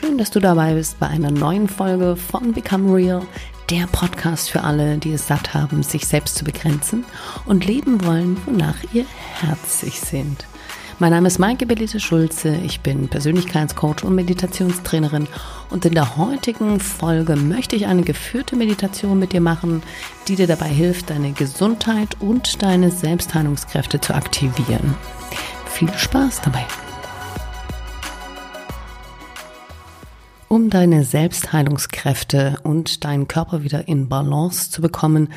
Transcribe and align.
Schön, 0.00 0.16
dass 0.16 0.30
du 0.30 0.38
dabei 0.38 0.74
bist 0.74 1.00
bei 1.00 1.08
einer 1.08 1.32
neuen 1.32 1.68
Folge 1.68 2.14
von 2.14 2.52
Become 2.52 2.94
Real, 2.94 3.26
der 3.68 3.88
Podcast 3.88 4.48
für 4.48 4.62
alle, 4.62 4.96
die 4.96 5.12
es 5.12 5.26
satt 5.26 5.54
haben, 5.54 5.82
sich 5.82 6.06
selbst 6.06 6.36
zu 6.36 6.44
begrenzen 6.44 7.04
und 7.46 7.66
leben 7.66 8.04
wollen, 8.04 8.36
wonach 8.46 8.76
ihr 8.92 9.04
Herz 9.40 9.80
sich 9.80 9.98
sehnt. 9.98 10.46
Mein 11.00 11.10
Name 11.10 11.26
ist 11.26 11.40
Maike 11.40 11.66
Belite 11.66 11.98
Schulze, 11.98 12.54
ich 12.64 12.78
bin 12.78 13.08
Persönlichkeitscoach 13.08 14.04
und 14.04 14.14
Meditationstrainerin 14.14 15.26
und 15.68 15.84
in 15.84 15.94
der 15.94 16.16
heutigen 16.16 16.78
Folge 16.78 17.34
möchte 17.34 17.74
ich 17.74 17.86
eine 17.86 18.02
geführte 18.02 18.54
Meditation 18.54 19.18
mit 19.18 19.32
dir 19.32 19.40
machen, 19.40 19.82
die 20.28 20.36
dir 20.36 20.46
dabei 20.46 20.68
hilft, 20.68 21.10
deine 21.10 21.32
Gesundheit 21.32 22.16
und 22.20 22.62
deine 22.62 22.92
Selbstheilungskräfte 22.92 24.00
zu 24.00 24.14
aktivieren. 24.14 24.94
Viel 25.66 25.92
Spaß 25.92 26.42
dabei! 26.42 26.64
Um 30.48 30.70
deine 30.70 31.04
Selbstheilungskräfte 31.04 32.56
und 32.62 33.04
deinen 33.04 33.28
Körper 33.28 33.64
wieder 33.64 33.86
in 33.86 34.08
Balance 34.08 34.70
zu 34.70 34.80
bekommen, 34.80 35.28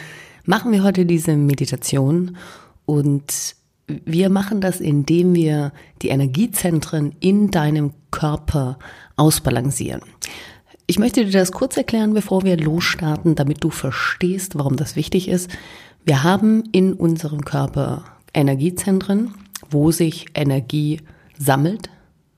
machen 0.45 0.71
wir 0.71 0.84
heute 0.84 1.05
diese 1.05 1.35
Meditation 1.35 2.37
und 2.85 3.55
wir 3.87 4.29
machen 4.29 4.61
das, 4.61 4.79
indem 4.79 5.35
wir 5.35 5.73
die 6.01 6.07
Energiezentren 6.07 7.13
in 7.20 7.51
deinem 7.51 7.91
Körper 8.09 8.79
ausbalancieren. 9.17 10.01
Ich 10.87 10.97
möchte 10.97 11.25
dir 11.25 11.31
das 11.31 11.51
kurz 11.51 11.75
erklären, 11.75 12.13
bevor 12.13 12.43
wir 12.43 12.55
losstarten, 12.55 13.35
damit 13.35 13.65
du 13.65 13.70
verstehst, 13.70 14.57
warum 14.57 14.77
das 14.77 14.95
wichtig 14.95 15.27
ist. 15.27 15.49
Wir 16.05 16.23
haben 16.23 16.63
in 16.71 16.93
unserem 16.93 17.43
Körper 17.43 18.05
Energiezentren, 18.34 19.34
wo 19.70 19.91
sich 19.91 20.27
Energie 20.35 21.01
sammelt 21.37 21.89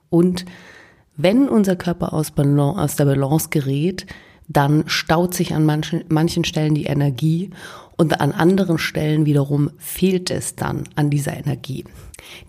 und 0.10 0.46
wenn 1.16 1.48
unser 1.50 1.76
Körper 1.76 2.14
aus, 2.14 2.32
Balance, 2.32 2.82
aus 2.82 2.96
der 2.96 3.06
Balance 3.06 3.50
gerät, 3.50 4.06
dann 4.48 4.84
staut 4.88 5.34
sich 5.34 5.54
an 5.54 5.66
manchen, 5.66 6.04
manchen 6.10 6.44
Stellen 6.44 6.76
die 6.76 6.86
Energie 6.86 7.52
und 7.96 8.20
an 8.20 8.32
anderen 8.32 8.78
Stellen 8.78 9.26
wiederum 9.26 9.70
fehlt 9.78 10.32
es 10.32 10.56
dann 10.56 10.84
an 10.96 11.10
dieser 11.10 11.38
Energie. 11.38 11.86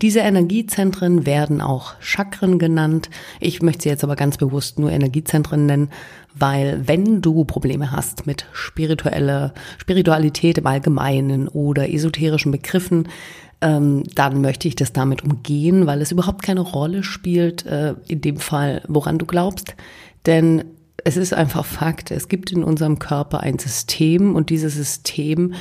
Diese 0.01 0.19
Energiezentren 0.19 1.25
werden 1.25 1.61
auch 1.61 1.93
Chakren 1.99 2.59
genannt. 2.59 3.09
Ich 3.39 3.61
möchte 3.61 3.83
sie 3.83 3.89
jetzt 3.89 4.03
aber 4.03 4.15
ganz 4.15 4.37
bewusst 4.37 4.79
nur 4.79 4.91
Energiezentren 4.91 5.65
nennen, 5.65 5.89
weil 6.33 6.87
wenn 6.87 7.21
du 7.21 7.45
Probleme 7.45 7.91
hast 7.91 8.25
mit 8.25 8.45
spiritueller 8.53 9.53
Spiritualität 9.77 10.57
im 10.57 10.67
Allgemeinen 10.67 11.47
oder 11.47 11.89
esoterischen 11.89 12.51
Begriffen, 12.51 13.09
dann 13.59 14.41
möchte 14.41 14.67
ich 14.67 14.75
das 14.75 14.93
damit 14.93 15.23
umgehen, 15.23 15.87
weil 15.87 16.01
es 16.01 16.11
überhaupt 16.11 16.43
keine 16.43 16.61
Rolle 16.61 17.03
spielt, 17.03 17.65
äh, 17.65 17.95
in 18.07 18.21
dem 18.21 18.37
Fall, 18.37 18.83
woran 18.87 19.17
du 19.17 19.25
glaubst. 19.25 19.75
Denn 20.25 20.65
es 21.03 21.17
ist 21.17 21.33
einfach 21.33 21.65
Fakt, 21.65 22.11
es 22.11 22.27
gibt 22.27 22.51
in 22.51 22.63
unserem 22.63 22.99
Körper 22.99 23.41
ein 23.41 23.59
System 23.59 24.35
und 24.35 24.49
dieses 24.49 24.75
System 24.75 25.53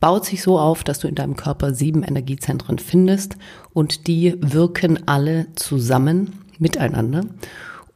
baut 0.00 0.24
sich 0.24 0.42
so 0.42 0.58
auf, 0.58 0.84
dass 0.84 0.98
du 0.98 1.08
in 1.08 1.14
deinem 1.14 1.36
Körper 1.36 1.74
sieben 1.74 2.02
Energiezentren 2.02 2.78
findest 2.78 3.36
und 3.72 4.06
die 4.06 4.36
wirken 4.40 5.08
alle 5.08 5.46
zusammen 5.54 6.40
miteinander 6.58 7.24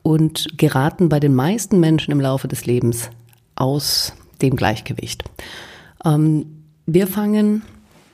und 0.02 0.56
geraten 0.56 1.08
bei 1.08 1.20
den 1.20 1.34
meisten 1.34 1.80
Menschen 1.80 2.12
im 2.12 2.20
Laufe 2.20 2.48
des 2.48 2.66
Lebens 2.66 3.10
aus 3.56 4.14
dem 4.40 4.56
Gleichgewicht. 4.56 5.24
Ähm, 6.04 6.46
wir 6.86 7.06
fangen 7.06 7.62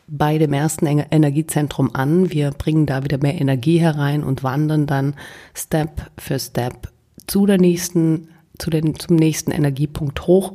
bei 0.07 0.39
dem 0.39 0.53
ersten 0.53 0.87
Energiezentrum 0.87 1.95
an. 1.95 2.31
Wir 2.31 2.51
bringen 2.51 2.87
da 2.87 3.05
wieder 3.05 3.19
mehr 3.19 3.41
Energie 3.41 3.79
herein 3.79 4.23
und 4.25 4.43
wandern 4.43 4.87
dann 4.87 5.15
Step 5.55 6.11
für 6.19 6.39
Step 6.39 6.93
zu 7.27 7.47
der 7.47 7.59
nächsten, 7.59 8.29
zu 8.59 8.71
den, 8.71 8.99
zum 8.99 9.17
nächsten 9.17 9.51
Energiepunkt 9.51 10.27
hoch 10.27 10.53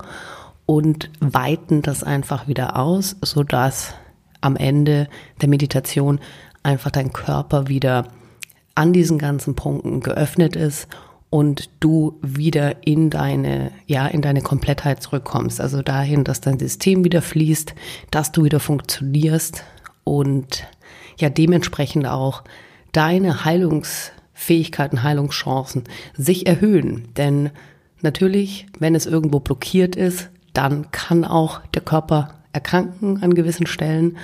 und 0.66 1.10
weiten 1.20 1.82
das 1.82 2.04
einfach 2.04 2.48
wieder 2.48 2.78
aus, 2.78 3.16
so 3.22 3.44
dass 3.44 3.96
am 4.42 4.56
Ende 4.56 5.08
der 5.42 5.50
Meditation 5.50 6.20
einfach 6.64 6.92
dein 6.92 7.12
Körper 7.12 7.68
wieder 7.68 8.08
an 8.76 8.94
diesen 8.94 9.18
ganzen 9.18 9.56
Punkten 9.56 10.00
geöffnet 10.00 10.56
ist 10.56 10.88
und 11.30 11.70
du 11.80 12.18
wieder 12.22 12.88
in 12.88 13.10
deine, 13.10 13.72
ja, 13.86 14.08
in 14.08 14.22
deine 14.22 14.42
Komplettheit 14.42 15.04
zurückkommst. 15.04 15.62
Also 15.62 15.82
dahin, 15.82 16.24
dass 16.24 16.42
dein 16.42 16.58
System 16.58 17.04
wieder 17.04 17.22
fließt, 17.22 17.76
dass 18.12 18.32
du 18.32 18.44
wieder 18.44 18.60
funktionierst 18.60 19.64
und 20.04 20.66
ja, 21.18 21.30
dementsprechend 21.30 22.08
auch 22.08 22.44
deine 22.92 23.46
Heilungsfähigkeiten, 23.46 25.04
Heilungschancen 25.04 25.84
sich 26.18 26.48
erhöhen. 26.48 27.10
Denn 27.16 27.52
natürlich, 28.02 28.66
wenn 28.80 28.96
es 28.96 29.06
irgendwo 29.06 29.40
blockiert 29.40 29.96
ist, 29.96 30.30
dann 30.54 30.90
kann 30.92 31.26
auch 31.26 31.62
der 31.76 31.84
Körper 31.84 32.40
erkranken 32.54 33.22
an 33.22 33.36
gewissen 33.36 33.68
Stellen. 33.68 34.18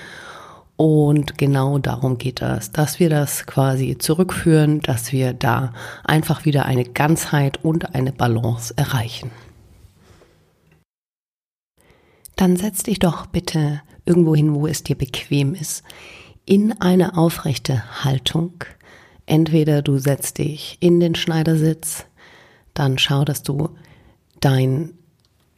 Und 0.78 1.38
genau 1.38 1.80
darum 1.80 2.18
geht 2.18 2.42
es, 2.42 2.72
dass 2.72 3.00
wir 3.00 3.10
das 3.10 3.46
quasi 3.46 3.98
zurückführen, 3.98 4.82
dass 4.82 5.14
wir 5.14 5.34
da 5.34 5.74
einfach 6.04 6.44
wieder 6.44 6.66
eine 6.66 6.84
Ganzheit 6.84 7.64
und 7.64 7.96
eine 7.96 8.12
Balance 8.12 8.74
erreichen. 8.76 9.32
Dann 12.36 12.58
setz 12.58 12.84
dich 12.84 13.00
doch 13.00 13.26
bitte 13.26 13.82
irgendwo 14.06 14.36
hin, 14.36 14.54
wo 14.54 14.68
es 14.68 14.84
dir 14.84 14.98
bequem 14.98 15.56
ist, 15.56 15.84
in 16.46 16.80
eine 16.82 17.18
aufrechte 17.18 18.04
Haltung. 18.04 18.66
Entweder 19.26 19.82
du 19.82 19.98
setzt 19.98 20.38
dich 20.38 20.78
in 20.82 21.00
den 21.00 21.16
Schneidersitz, 21.16 22.06
dann 22.74 22.98
schau, 22.98 23.24
dass 23.24 23.42
du 23.42 23.70
dein 24.42 24.92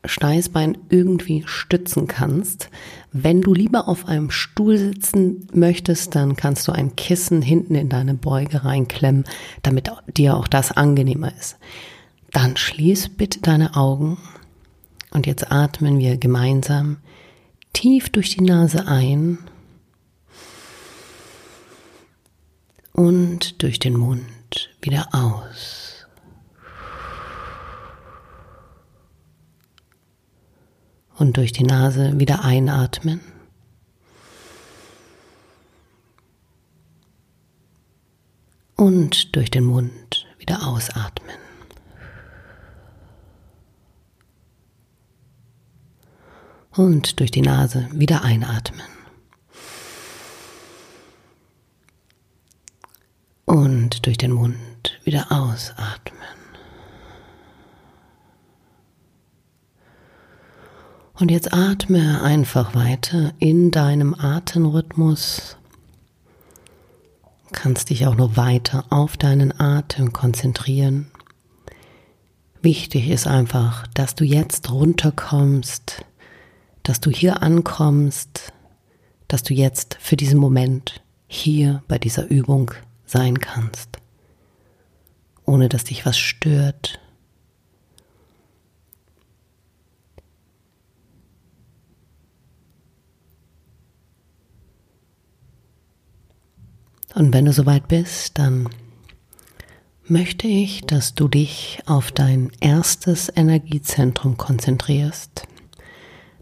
Steißbein 0.06 0.78
irgendwie 0.90 1.44
stützen 1.46 2.08
kannst. 2.08 2.70
Wenn 3.13 3.41
du 3.41 3.53
lieber 3.53 3.88
auf 3.88 4.07
einem 4.07 4.31
Stuhl 4.31 4.78
sitzen 4.78 5.47
möchtest, 5.53 6.16
dann 6.16 6.35
kannst 6.35 6.68
du 6.68 6.72
ein 6.72 6.95
Kissen 6.95 7.41
hinten 7.41 7.75
in 7.75 7.90
deine 7.90 8.13
Beuge 8.13 8.66
reinklemmen, 8.66 9.23
damit 9.63 9.90
dir 10.18 10.35
auch 10.35 10.47
das 10.47 10.72
angenehmer 10.72 11.31
ist. 11.38 11.57
Dann 12.31 12.57
schließ 12.57 13.09
bitte 13.09 13.40
deine 13.40 13.75
Augen 13.75 14.18
und 15.12 15.25
jetzt 15.25 15.51
atmen 15.51 16.00
wir 16.00 16.18
gemeinsam 16.18 16.97
tief 17.73 18.09
durch 18.09 18.35
die 18.35 18.44
Nase 18.44 18.88
ein 18.88 19.39
und 22.91 23.62
durch 23.62 23.79
den 23.79 23.95
Mund 23.95 24.69
wieder 24.81 25.09
aus. 25.13 25.77
Und 31.18 31.38
durch 31.38 31.52
die 31.52 31.64
Nase 31.64 32.20
wieder 32.20 32.44
einatmen. 32.44 33.22
Und 38.76 39.36
durch 39.36 39.50
den 39.50 39.64
Mund 39.64 40.28
wieder 40.38 40.68
ausatmen. 40.68 41.36
Und 46.72 47.20
durch 47.20 47.32
die 47.32 47.42
Nase 47.42 47.90
wieder 47.92 48.24
einatmen. 48.24 48.86
Und 53.46 54.06
durch 54.06 54.20
den 54.20 54.32
Mund 54.32 55.00
wieder 55.04 55.32
ausatmen. 55.32 56.47
Und 61.20 61.32
jetzt 61.32 61.52
atme 61.52 62.22
einfach 62.22 62.76
weiter 62.76 63.34
in 63.40 63.72
deinem 63.72 64.14
Atemrhythmus. 64.14 65.58
Kannst 67.52 67.90
dich 67.90 68.06
auch 68.06 68.14
noch 68.14 68.38
weiter 68.38 68.86
auf 68.92 69.18
deinen 69.18 69.60
Atem 69.60 70.14
konzentrieren. 70.14 71.08
Wichtig 72.62 73.10
ist 73.10 73.25
einfach, 73.25 73.88
dass 73.88 74.14
du 74.14 74.25
jetzt 74.25 74.69
runterkommst, 74.69 76.06
dass 76.84 77.00
du 77.00 77.10
hier 77.10 77.42
ankommst, 77.42 78.54
dass 79.28 79.42
du 79.42 79.56
jetzt 79.56 79.98
für 80.00 80.18
diesen 80.18 80.40
Moment 80.40 81.02
hier 81.25 81.81
bei 81.88 81.98
dieser 81.98 82.28
Übung 82.28 82.72
sein 83.06 83.40
kannst, 83.40 83.98
ohne 85.46 85.68
dass 85.68 85.86
dich 85.86 86.06
was 86.06 86.18
stört, 86.18 87.00
Und 97.18 97.34
wenn 97.34 97.46
du 97.46 97.52
soweit 97.52 97.88
bist, 97.88 98.38
dann 98.38 98.69
möchte 100.06 100.46
ich, 100.46 100.81
dass 100.81 101.16
du 101.16 101.28
dich 101.28 101.80
auf 101.88 102.12
dein 102.12 102.52
erstes 102.60 103.31
Energiezentrum 103.36 104.38
konzentrierst, 104.38 105.48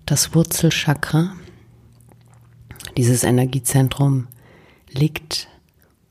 das 0.05 0.35
Wurzelchakra. 0.35 1.31
Dieses 2.97 3.23
Energiezentrum 3.23 4.27
liegt 4.89 5.47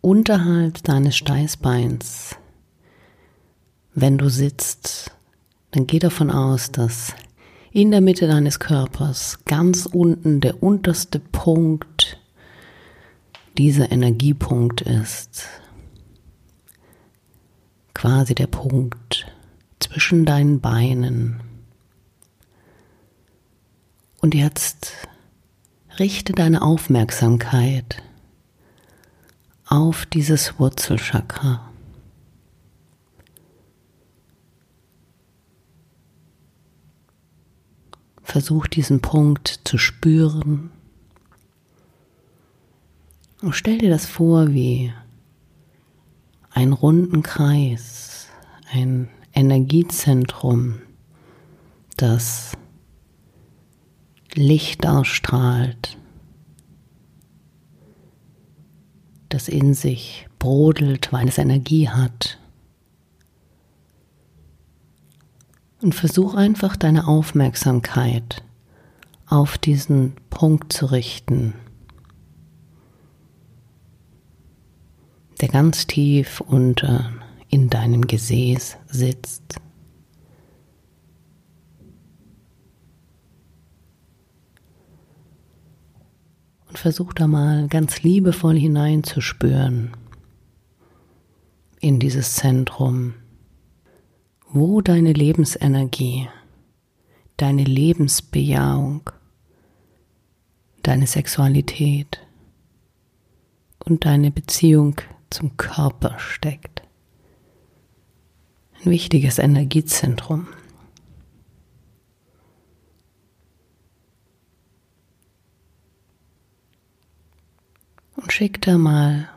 unterhalb 0.00 0.82
deines 0.82 1.14
Steißbeins, 1.18 2.36
Wenn 3.92 4.16
du 4.16 4.30
sitzt, 4.30 5.10
dann 5.72 5.86
geh 5.86 5.98
davon 5.98 6.30
aus, 6.30 6.72
dass 6.72 7.12
in 7.70 7.90
der 7.90 8.00
Mitte 8.00 8.26
deines 8.26 8.60
Körpers 8.60 9.40
ganz 9.44 9.84
unten 9.84 10.40
der 10.40 10.62
unterste 10.62 11.18
Punkt 11.18 12.18
dieser 13.56 13.92
Energiepunkt 13.92 14.80
ist. 14.82 15.48
Quasi 17.94 18.34
der 18.34 18.48
Punkt 18.48 19.26
zwischen 19.78 20.24
deinen 20.24 20.60
Beinen. 20.60 21.40
Und 24.20 24.34
jetzt 24.34 24.92
richte 25.98 26.32
deine 26.32 26.62
Aufmerksamkeit 26.62 28.02
auf 29.66 30.06
dieses 30.06 30.58
Wurzelchakra. 30.58 31.70
Versuch 38.22 38.66
diesen 38.66 39.00
Punkt 39.00 39.60
zu 39.64 39.78
spüren. 39.78 40.70
Und 43.44 43.52
stell 43.52 43.76
dir 43.76 43.90
das 43.90 44.06
vor 44.06 44.54
wie 44.54 44.90
einen 46.50 46.72
runden 46.72 47.22
Kreis, 47.22 48.28
ein 48.72 49.10
Energiezentrum, 49.34 50.80
das 51.98 52.56
Licht 54.32 54.86
ausstrahlt, 54.86 55.98
das 59.28 59.48
in 59.48 59.74
sich 59.74 60.26
brodelt, 60.38 61.12
weil 61.12 61.28
es 61.28 61.36
Energie 61.36 61.90
hat. 61.90 62.38
Und 65.82 65.94
versuch 65.94 66.34
einfach 66.34 66.76
deine 66.76 67.06
Aufmerksamkeit 67.06 68.42
auf 69.26 69.58
diesen 69.58 70.14
Punkt 70.30 70.72
zu 70.72 70.86
richten, 70.86 71.52
ganz 75.54 75.86
tief 75.86 76.40
unter 76.40 77.12
in 77.48 77.70
deinem 77.70 78.08
Gesäß 78.08 78.76
sitzt. 78.88 79.60
Und 86.68 86.76
versuch 86.76 87.12
da 87.12 87.28
mal 87.28 87.68
ganz 87.68 88.02
liebevoll 88.02 88.58
hineinzuspüren 88.58 89.92
in 91.78 92.00
dieses 92.00 92.34
Zentrum 92.34 93.14
wo 94.50 94.80
deine 94.80 95.12
Lebensenergie, 95.12 96.28
deine 97.36 97.62
Lebensbejahung, 97.62 99.08
deine 100.82 101.06
Sexualität 101.06 102.26
und 103.84 104.04
deine 104.04 104.32
Beziehung 104.32 104.96
zum 105.34 105.56
Körper 105.56 106.16
steckt. 106.20 106.82
Ein 108.78 108.92
wichtiges 108.92 109.40
Energiezentrum. 109.40 110.46
Und 118.14 118.32
schick 118.32 118.62
da 118.62 118.78
mal 118.78 119.28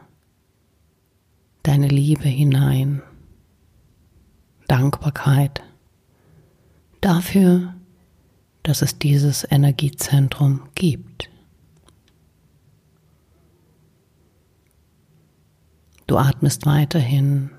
deine 1.64 1.88
Liebe 1.88 2.30
hinein. 2.30 3.02
Dankbarkeit 4.68 5.64
dafür, 7.02 7.74
dass 8.62 8.84
es 8.84 9.00
dieses 9.00 9.50
Energiezentrum 9.50 10.70
gibt. 10.76 11.32
Du 16.08 16.18
atmest 16.18 16.66
weiterhin. 16.66 17.52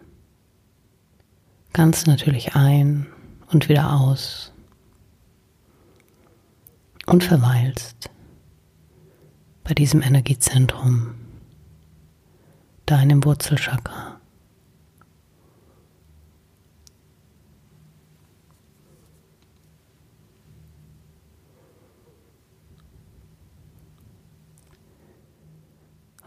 Ganz 1.75 2.07
natürlich 2.07 2.57
ein 2.57 3.07
und 3.53 3.69
wieder 3.69 3.93
aus. 3.93 4.53
Und 7.07 7.25
verweilst 7.25 8.11
bei 9.65 9.75
diesem 9.75 10.01
Energiezentrum, 10.01 11.15
deinem 12.87 13.23
Wurzelchakra. 13.25 14.19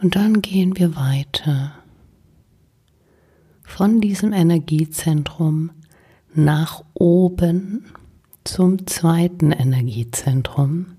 Und 0.02 0.16
dann 0.16 0.42
gehen 0.42 0.78
wir 0.78 0.96
weiter 0.96 1.81
von 3.82 4.00
diesem 4.00 4.32
Energiezentrum 4.32 5.72
nach 6.36 6.84
oben 6.94 7.86
zum 8.44 8.86
zweiten 8.86 9.52
Energiezentrum, 9.52 10.98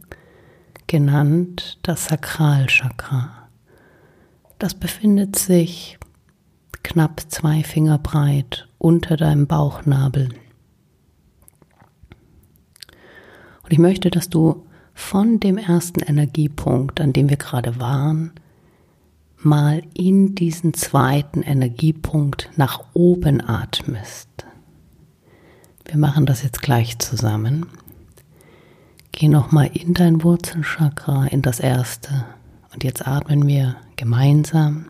genannt 0.89 1.79
das 1.83 2.07
Sakralchakra. 2.07 3.49
Das 4.59 4.75
befindet 4.75 5.37
sich 5.37 5.97
knapp 6.83 7.21
zwei 7.29 7.63
Finger 7.63 7.99
breit 7.99 8.67
unter 8.79 9.17
deinem 9.17 9.47
Bauchnabel. 9.47 10.31
Und 13.63 13.73
ich 13.73 13.79
möchte, 13.79 14.11
dass 14.11 14.29
du 14.29 14.67
von 14.93 15.39
dem 15.39 15.57
ersten 15.57 16.01
Energiepunkt, 16.01 17.01
an 17.01 17.13
dem 17.13 17.29
wir 17.31 17.37
gerade 17.37 17.79
waren, 17.79 18.33
mal 19.45 19.83
in 19.95 20.35
diesen 20.35 20.75
zweiten 20.75 21.43
Energiepunkt 21.43 22.51
nach 22.57 22.85
oben 22.95 23.41
atmest. 23.41 24.29
Wir 25.85 25.99
machen 25.99 26.27
das 26.27 26.43
jetzt 26.43 26.63
gleich 26.63 26.99
zusammen. 26.99 27.67
Geh 29.13 29.29
nochmal 29.29 29.71
in 29.75 29.95
dein 29.95 30.23
Wurzelchakra, 30.23 31.27
in 31.27 31.43
das 31.43 31.61
erste. 31.61 32.25
Und 32.73 32.85
jetzt 32.85 33.07
atmen 33.07 33.47
wir 33.47 33.77
gemeinsam 33.97 34.87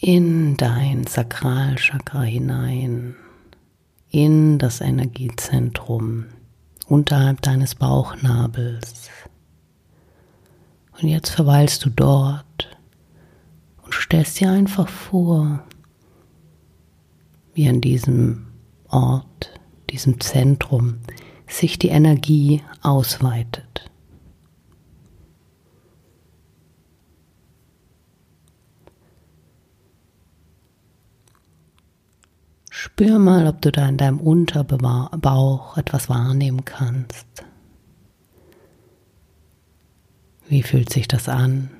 in 0.00 0.56
dein 0.56 1.06
Sakralchakra 1.06 2.22
hinein, 2.22 3.14
in 4.10 4.58
das 4.58 4.80
Energiezentrum 4.80 6.24
unterhalb 6.86 7.42
deines 7.42 7.74
Bauchnabels. 7.74 9.10
Und 11.00 11.08
jetzt 11.08 11.30
verweilst 11.30 11.84
du 11.84 11.90
dort 11.90 12.76
und 13.82 13.94
stellst 13.94 14.38
dir 14.40 14.50
einfach 14.50 14.88
vor, 14.88 15.64
wie 17.54 17.68
an 17.68 17.80
diesem 17.80 18.48
Ort, 18.88 19.58
diesem 19.90 20.20
Zentrum 20.20 20.98
sich 21.46 21.78
die 21.78 21.88
Energie 21.88 22.62
ausweitet. 22.82 23.90
Spür 32.70 33.18
mal, 33.18 33.46
ob 33.46 33.60
du 33.62 33.72
da 33.72 33.88
in 33.88 33.96
deinem 33.96 34.20
Unterbauch 34.20 35.76
etwas 35.76 36.08
wahrnehmen 36.08 36.64
kannst. 36.64 37.44
Wie 40.50 40.64
fühlt 40.64 40.92
sich 40.92 41.06
das 41.06 41.28
an? 41.28 41.70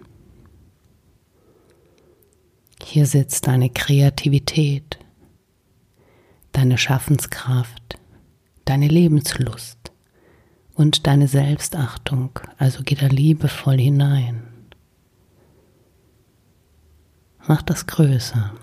Hier 2.80 3.04
sitzt 3.04 3.48
deine 3.48 3.68
Kreativität, 3.68 5.00
deine 6.52 6.78
Schaffenskraft, 6.78 7.98
deine 8.64 8.86
Lebenslust 8.86 9.90
und 10.74 11.08
deine 11.08 11.26
Selbstachtung. 11.26 12.38
Also 12.58 12.82
geh 12.84 12.94
da 12.94 13.08
liebevoll 13.08 13.76
hinein. 13.76 14.44
Mach 17.48 17.62
das 17.62 17.88
größer. 17.88 18.54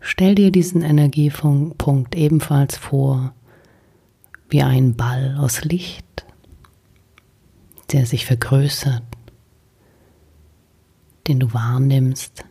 Stell 0.00 0.34
dir 0.34 0.52
diesen 0.52 0.82
Energiepunkt 0.82 2.14
ebenfalls 2.14 2.76
vor 2.76 3.32
wie 4.50 4.62
ein 4.62 4.96
Ball 4.96 5.34
aus 5.38 5.64
Licht 5.64 6.05
der 7.92 8.06
sich 8.06 8.26
vergrößert, 8.26 9.02
den 11.26 11.40
du 11.40 11.52
wahrnimmst. 11.52 12.44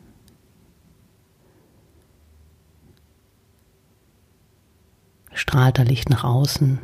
Strahlt 5.33 5.77
da 5.77 5.83
Licht 5.83 6.09
nach 6.09 6.23
außen? 6.23 6.79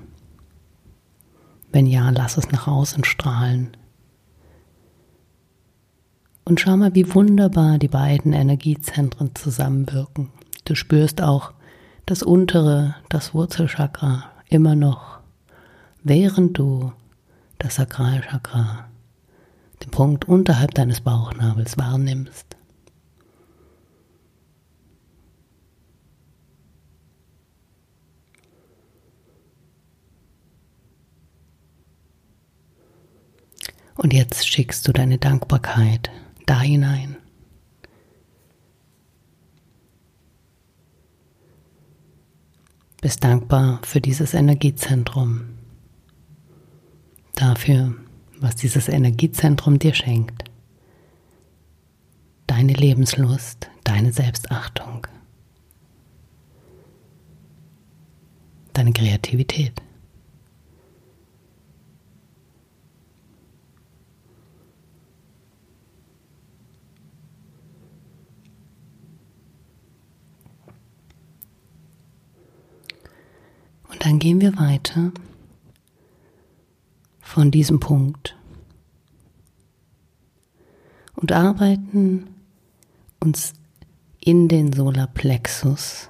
Wenn 1.72 1.86
ja, 1.86 2.10
lass 2.10 2.38
es 2.38 2.52
nach 2.52 2.68
außen 2.68 3.06
strahlen. 3.06 3.78
Und 6.44 6.60
schau 6.60 6.76
mal, 6.76 6.94
wie 6.94 7.14
wunderbar 7.14 7.78
die 7.78 7.88
beiden 7.88 8.34
Energiezentren 8.34 9.34
zusammenwirken. 9.36 10.30
Du 10.66 10.76
spürst 10.76 11.22
auch 11.22 11.54
das 12.06 12.24
untere, 12.24 12.96
das 13.08 13.34
Wurzelchakra 13.34 14.26
immer 14.50 14.76
noch, 14.76 15.20
während 16.04 16.58
du 16.58 16.92
das 17.62 17.76
Sakralchakra, 17.76 18.90
den 19.84 19.92
Punkt 19.92 20.26
unterhalb 20.26 20.74
deines 20.74 21.02
Bauchnabels 21.02 21.78
wahrnimmst. 21.78 22.58
Und 33.96 34.14
jetzt 34.14 34.48
schickst 34.48 34.88
du 34.88 34.94
deine 34.94 35.20
Dankbarkeit 35.20 36.10
da 36.48 36.60
hinein. 36.62 37.18
Bist 43.02 43.24
dankbar 43.24 43.80
für 43.84 44.02
dieses 44.02 44.34
Energiezentrum, 44.34 45.61
dafür, 47.42 47.96
was 48.40 48.56
dieses 48.56 48.88
Energiezentrum 48.88 49.80
dir 49.80 49.94
schenkt. 49.94 50.44
Deine 52.46 52.74
Lebenslust, 52.74 53.70
deine 53.84 54.12
Selbstachtung, 54.12 55.08
deine 58.74 58.92
Kreativität. 58.94 59.82
Und 73.90 74.06
dann 74.06 74.20
gehen 74.20 74.42
wir 74.42 74.58
weiter 74.58 75.12
von 77.32 77.50
diesem 77.50 77.80
Punkt 77.80 78.36
und 81.16 81.32
arbeiten 81.32 82.28
uns 83.22 83.54
in 84.20 84.50
den 84.50 84.74
Solarplexus 84.74 86.10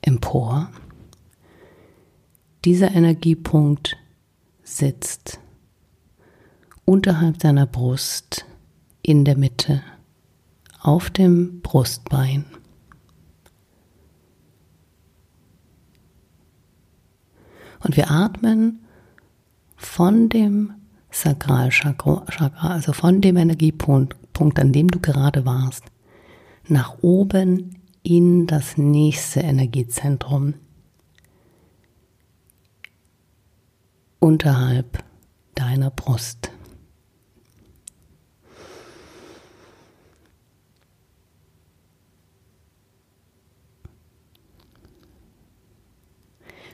empor. 0.00 0.68
Dieser 2.64 2.90
Energiepunkt 2.90 3.96
sitzt 4.64 5.38
unterhalb 6.84 7.38
deiner 7.38 7.66
Brust 7.66 8.44
in 9.00 9.24
der 9.24 9.38
Mitte 9.38 9.80
auf 10.80 11.08
dem 11.08 11.60
Brustbein. 11.60 12.44
Und 17.78 17.96
wir 17.96 18.10
atmen 18.10 18.80
von 19.78 20.28
dem 20.28 20.74
Sakralchakra, 21.10 22.24
also 22.60 22.92
von 22.92 23.22
dem 23.22 23.36
Energiepunkt, 23.36 24.14
an 24.58 24.72
dem 24.72 24.88
du 24.88 24.98
gerade 25.00 25.46
warst, 25.46 25.84
nach 26.66 26.98
oben 27.00 27.76
in 28.02 28.46
das 28.46 28.76
nächste 28.76 29.40
Energiezentrum 29.40 30.54
unterhalb 34.18 35.02
deiner 35.54 35.90
Brust. 35.90 36.50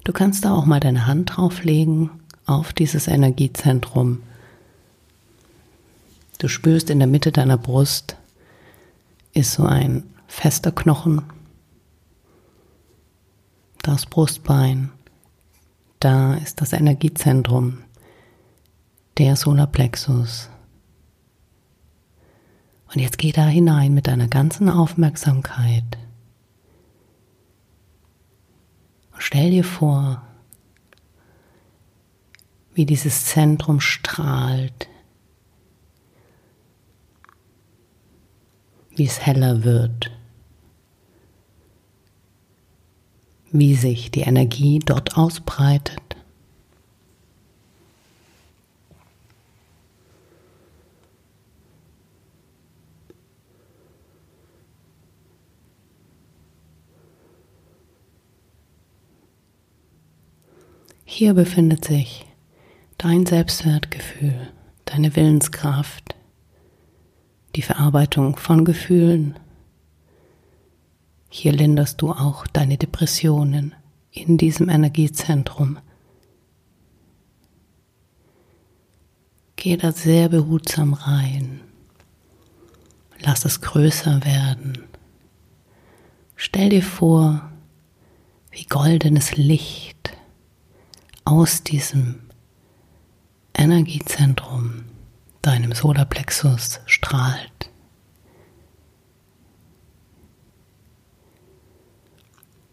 Du 0.04 0.12
kannst 0.12 0.44
da 0.44 0.52
auch 0.52 0.66
mal 0.66 0.80
deine 0.80 1.06
Hand 1.06 1.36
drauflegen 1.36 2.10
auf 2.46 2.72
dieses 2.72 3.08
Energiezentrum. 3.08 4.22
Du 6.38 6.48
spürst 6.48 6.90
in 6.90 6.98
der 6.98 7.08
Mitte 7.08 7.32
deiner 7.32 7.56
Brust 7.56 8.16
ist 9.32 9.54
so 9.54 9.64
ein 9.64 10.04
fester 10.26 10.72
Knochen. 10.72 11.22
Das 13.82 14.06
Brustbein, 14.06 14.90
da 16.00 16.34
ist 16.34 16.60
das 16.60 16.72
Energiezentrum, 16.72 17.78
der 19.18 19.36
Solarplexus. 19.36 20.48
Und 22.92 23.00
jetzt 23.00 23.18
geh 23.18 23.32
da 23.32 23.46
hinein 23.46 23.92
mit 23.92 24.06
deiner 24.06 24.28
ganzen 24.28 24.68
Aufmerksamkeit. 24.68 25.98
Stell 29.18 29.50
dir 29.50 29.64
vor, 29.64 30.22
wie 32.74 32.86
dieses 32.86 33.26
Zentrum 33.26 33.80
strahlt, 33.80 34.88
wie 38.96 39.04
es 39.04 39.20
heller 39.20 39.62
wird, 39.64 40.10
wie 43.52 43.76
sich 43.76 44.10
die 44.10 44.22
Energie 44.22 44.80
dort 44.80 45.16
ausbreitet. 45.16 46.00
Hier 61.06 61.34
befindet 61.34 61.84
sich 61.84 62.26
dein 63.04 63.26
Selbstwertgefühl, 63.26 64.48
deine 64.86 65.14
Willenskraft, 65.14 66.14
die 67.54 67.60
Verarbeitung 67.60 68.38
von 68.38 68.64
Gefühlen. 68.64 69.38
Hier 71.28 71.52
linderst 71.52 72.00
du 72.00 72.12
auch 72.12 72.46
deine 72.46 72.78
Depressionen 72.78 73.74
in 74.10 74.38
diesem 74.38 74.70
Energiezentrum. 74.70 75.76
Geh 79.56 79.76
da 79.76 79.92
sehr 79.92 80.30
behutsam 80.30 80.94
rein. 80.94 81.60
Lass 83.20 83.44
es 83.44 83.60
größer 83.60 84.24
werden. 84.24 84.82
Stell 86.36 86.70
dir 86.70 86.82
vor, 86.82 87.52
wie 88.50 88.64
goldenes 88.64 89.36
Licht 89.36 90.16
aus 91.26 91.62
diesem 91.62 92.23
Energiezentrum, 93.56 94.84
deinem 95.40 95.72
Solarplexus, 95.72 96.80
strahlt. 96.86 97.70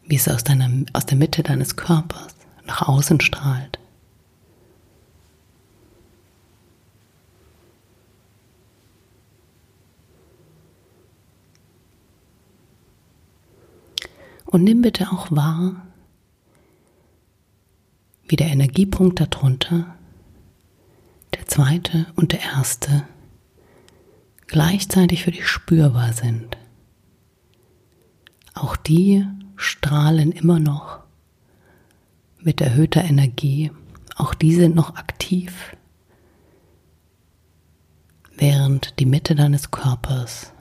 Wie 0.06 0.16
es 0.16 0.28
aus, 0.28 0.44
deiner, 0.44 0.70
aus 0.92 1.06
der 1.06 1.18
Mitte 1.18 1.44
deines 1.44 1.76
Körpers 1.76 2.36
nach 2.66 2.88
außen 2.88 3.22
strahlt. 3.22 3.80
Und 14.48 14.64
nimm 14.66 14.82
bitte 14.82 15.12
auch 15.12 15.28
wahr, 15.32 15.88
wie 18.28 18.36
der 18.36 18.48
Energiepunkt 18.48 19.20
darunter, 19.20 19.96
der 21.34 21.48
zweite 21.48 22.08
und 22.16 22.32
der 22.32 22.42
erste 22.42 23.06
gleichzeitig 24.52 25.24
für 25.24 25.32
dich 25.32 25.48
spürbar 25.48 26.12
sind. 26.14 26.58
Auch 28.54 28.76
die 28.76 29.26
strahlen 29.56 30.34
immer 30.34 30.60
noch 30.60 31.00
mit 32.42 32.60
erhöhter 32.60 33.04
Energie. 33.04 33.72
Auch 34.16 34.34
die 34.34 34.54
sind 34.54 34.76
noch 34.76 34.96
aktiv, 34.96 35.76
während 38.36 39.00
die 39.00 39.06
Mitte 39.06 39.36
deines 39.36 39.72
Körpers 39.72 40.52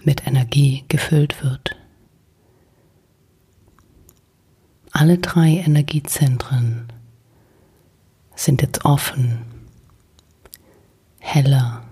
mit 0.00 0.26
Energie 0.26 0.84
gefüllt 0.88 1.42
wird. 1.42 1.76
Alle 4.92 5.18
drei 5.18 5.56
Energiezentren 5.56 6.92
sind 8.36 8.62
jetzt 8.62 8.84
offen, 8.84 9.53
heller, 11.24 11.82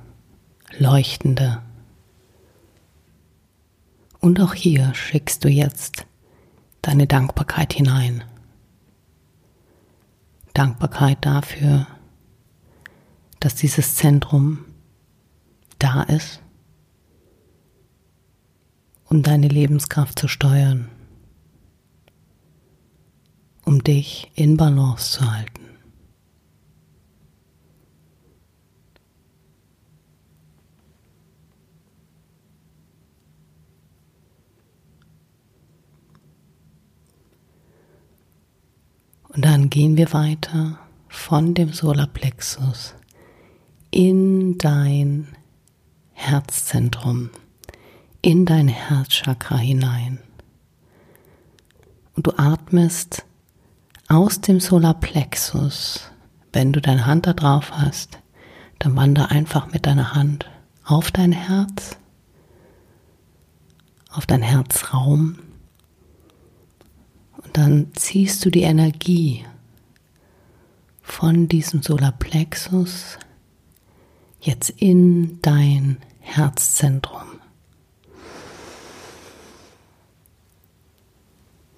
leuchtender. 0.78 1.62
Und 4.20 4.40
auch 4.40 4.54
hier 4.54 4.94
schickst 4.94 5.42
du 5.42 5.48
jetzt 5.48 6.06
deine 6.82 7.06
Dankbarkeit 7.06 7.72
hinein. 7.72 8.22
Dankbarkeit 10.52 11.24
dafür, 11.24 11.86
dass 13.40 13.54
dieses 13.54 13.96
Zentrum 13.96 14.66
da 15.78 16.02
ist, 16.02 16.40
um 19.06 19.22
deine 19.22 19.48
Lebenskraft 19.48 20.18
zu 20.18 20.28
steuern, 20.28 20.88
um 23.64 23.82
dich 23.82 24.30
in 24.34 24.56
Balance 24.58 25.18
zu 25.18 25.32
halten. 25.32 25.61
Und 39.34 39.44
dann 39.44 39.70
gehen 39.70 39.96
wir 39.96 40.12
weiter 40.12 40.78
von 41.08 41.54
dem 41.54 41.72
Solarplexus 41.72 42.94
in 43.90 44.58
dein 44.58 45.28
Herzzentrum, 46.12 47.30
in 48.20 48.46
dein 48.46 48.68
Herzchakra 48.68 49.56
hinein. 49.56 50.18
Und 52.14 52.26
du 52.26 52.32
atmest 52.36 53.24
aus 54.08 54.40
dem 54.40 54.60
Solarplexus. 54.60 56.10
Wenn 56.52 56.72
du 56.72 56.80
deine 56.82 57.06
Hand 57.06 57.26
da 57.26 57.32
drauf 57.32 57.72
hast, 57.72 58.18
dann 58.78 58.96
wander 58.96 59.30
einfach 59.30 59.72
mit 59.72 59.86
deiner 59.86 60.14
Hand 60.14 60.50
auf 60.84 61.10
dein 61.10 61.32
Herz, 61.32 61.96
auf 64.10 64.26
dein 64.26 64.42
Herzraum. 64.42 65.38
Dann 67.52 67.88
ziehst 67.94 68.44
du 68.44 68.50
die 68.50 68.62
Energie 68.62 69.44
von 71.02 71.48
diesem 71.48 71.82
Solarplexus 71.82 73.18
jetzt 74.40 74.70
in 74.70 75.40
dein 75.42 75.98
Herzzentrum. 76.20 77.22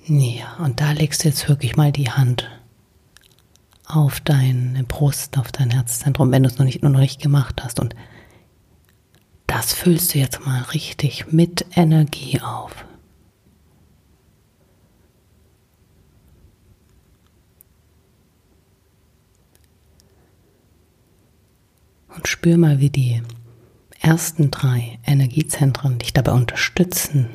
Ja, 0.07 0.57
und 0.59 0.81
da 0.81 0.93
legst 0.93 1.25
du 1.25 1.29
jetzt 1.29 1.49
wirklich 1.49 1.77
mal 1.77 1.91
die 1.91 2.11
Hand 2.11 2.51
auf 3.87 4.21
deine 4.21 4.85
Brust, 4.85 5.39
auf 5.39 5.51
dein 5.51 5.71
Herzzentrum, 5.71 6.31
wenn 6.31 6.43
du 6.43 6.49
es 6.49 6.59
noch 6.59 6.67
nicht, 6.67 6.83
noch 6.83 6.91
nicht 6.91 7.23
gemacht 7.23 7.63
hast. 7.63 7.81
Und 7.81 7.95
das 9.47 9.73
füllst 9.73 10.15
du 10.15 10.19
jetzt 10.19 10.45
mal 10.45 10.63
richtig 10.75 11.33
mit 11.33 11.65
Energie 11.75 12.41
auf. 12.41 12.85
Und 22.15 22.29
spür 22.29 22.57
mal, 22.57 22.81
wie 22.81 22.91
die 22.91 23.23
ersten 24.01 24.51
drei 24.51 24.99
Energiezentren 25.05 25.99
dich 25.99 26.13
dabei 26.13 26.33
unterstützen, 26.33 27.29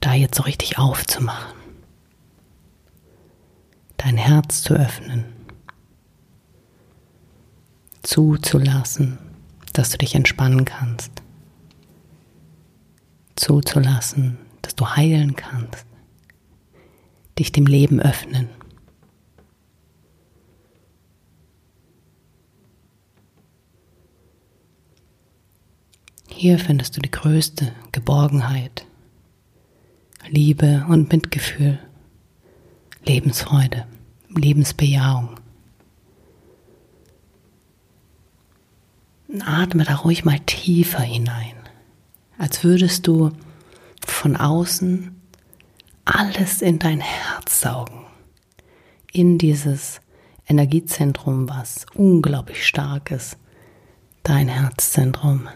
da 0.00 0.14
jetzt 0.14 0.36
so 0.36 0.42
richtig 0.44 0.78
aufzumachen. 0.78 1.56
Dein 3.96 4.16
Herz 4.16 4.62
zu 4.62 4.74
öffnen. 4.74 5.24
Zuzulassen, 8.02 9.18
dass 9.72 9.90
du 9.90 9.98
dich 9.98 10.14
entspannen 10.14 10.64
kannst. 10.64 11.10
Zuzulassen, 13.34 14.38
dass 14.62 14.76
du 14.76 14.88
heilen 14.88 15.34
kannst. 15.36 15.84
Dich 17.38 17.50
dem 17.52 17.66
Leben 17.66 18.00
öffnen. 18.00 18.48
Hier 26.40 26.60
findest 26.60 26.96
du 26.96 27.00
die 27.00 27.10
größte 27.10 27.72
Geborgenheit, 27.90 28.86
Liebe 30.28 30.86
und 30.88 31.10
Mitgefühl, 31.10 31.80
Lebensfreude, 33.04 33.88
Lebensbejahung. 34.28 35.30
Atme 39.44 39.82
da 39.82 39.96
ruhig 39.96 40.24
mal 40.24 40.38
tiefer 40.38 41.00
hinein, 41.00 41.56
als 42.38 42.62
würdest 42.62 43.08
du 43.08 43.32
von 44.06 44.36
außen 44.36 45.20
alles 46.04 46.62
in 46.62 46.78
dein 46.78 47.00
Herz 47.00 47.62
saugen, 47.62 48.06
in 49.10 49.38
dieses 49.38 50.00
Energiezentrum, 50.46 51.48
was 51.48 51.84
unglaublich 51.94 52.64
stark 52.64 53.10
ist, 53.10 53.36
dein 54.22 54.46
Herzzentrum. 54.46 55.48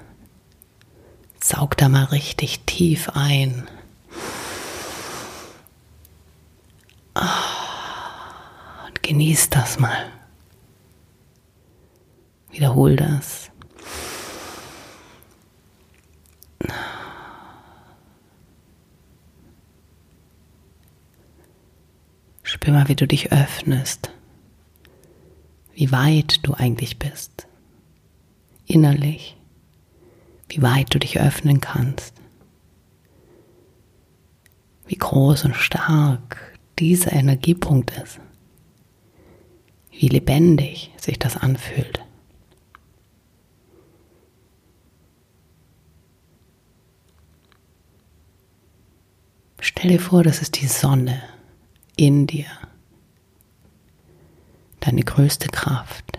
Saug 1.52 1.76
da 1.76 1.90
mal 1.90 2.04
richtig 2.04 2.60
tief 2.60 3.10
ein. 3.10 3.68
Und 8.86 9.02
genieß 9.02 9.50
das 9.50 9.78
mal. 9.78 10.10
Wiederhol 12.52 12.96
das. 12.96 13.50
Spür 22.44 22.72
mal, 22.72 22.88
wie 22.88 22.96
du 22.96 23.06
dich 23.06 23.30
öffnest, 23.30 24.10
wie 25.74 25.92
weit 25.92 26.46
du 26.46 26.54
eigentlich 26.54 26.98
bist, 26.98 27.46
innerlich 28.64 29.36
wie 30.52 30.60
weit 30.60 30.92
du 30.92 30.98
dich 30.98 31.18
öffnen 31.18 31.62
kannst, 31.62 32.12
wie 34.86 34.96
groß 34.96 35.46
und 35.46 35.56
stark 35.56 36.58
dieser 36.78 37.12
Energiepunkt 37.12 37.90
ist, 37.92 38.20
wie 39.92 40.08
lebendig 40.08 40.90
sich 40.98 41.18
das 41.18 41.38
anfühlt. 41.38 42.04
Stell 49.58 49.92
dir 49.92 50.00
vor, 50.00 50.22
das 50.22 50.42
ist 50.42 50.60
die 50.60 50.66
Sonne 50.66 51.22
in 51.96 52.26
dir, 52.26 52.46
deine 54.80 55.02
größte 55.02 55.48
Kraft, 55.48 56.18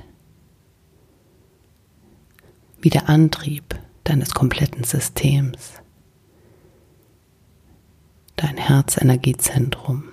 wie 2.82 2.90
der 2.90 3.10
Antrieb 3.10 3.76
deines 4.04 4.34
kompletten 4.34 4.84
Systems, 4.84 5.74
dein 8.36 8.58
Herzenergiezentrum. 8.58 10.06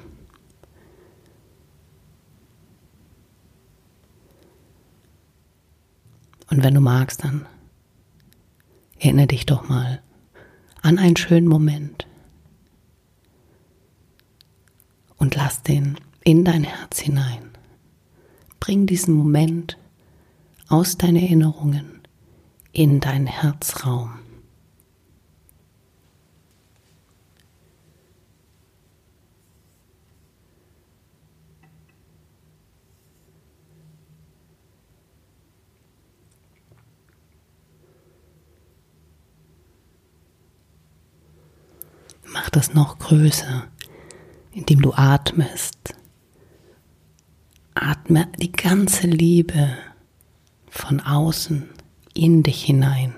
Und 6.50 6.62
wenn 6.64 6.74
du 6.74 6.81
magst, 6.81 7.22
dann 7.24 7.46
erinnere 8.98 9.29
dich 9.29 9.46
doch 9.46 9.68
mal 9.68 10.03
an 10.83 10.98
einen 10.98 11.16
schönen 11.16 11.46
Moment 11.46 12.07
und 15.16 15.37
lass 15.37 15.62
den 15.62 15.96
in 16.24 16.44
dein 16.44 16.64
Herz 16.64 16.98
hinein. 16.98 17.50
Bring 18.59 18.87
diesen 18.87 19.14
Moment 19.14 19.79
aus 20.68 20.98
deinen 20.98 21.16
Erinnerungen 21.16 21.99
in 22.72 23.00
dein 23.00 23.26
Herzraum. 23.26 24.18
Mach 42.33 42.48
das 42.50 42.74
noch 42.74 42.98
größer, 42.98 43.66
indem 44.52 44.83
du 44.83 44.92
atmest. 44.94 45.94
Atme 47.74 48.28
die 48.38 48.52
ganze 48.52 49.09
Liebe 49.09 49.76
von 50.68 51.00
außen 51.00 51.68
in 52.20 52.42
dich 52.42 52.64
hinein. 52.64 53.14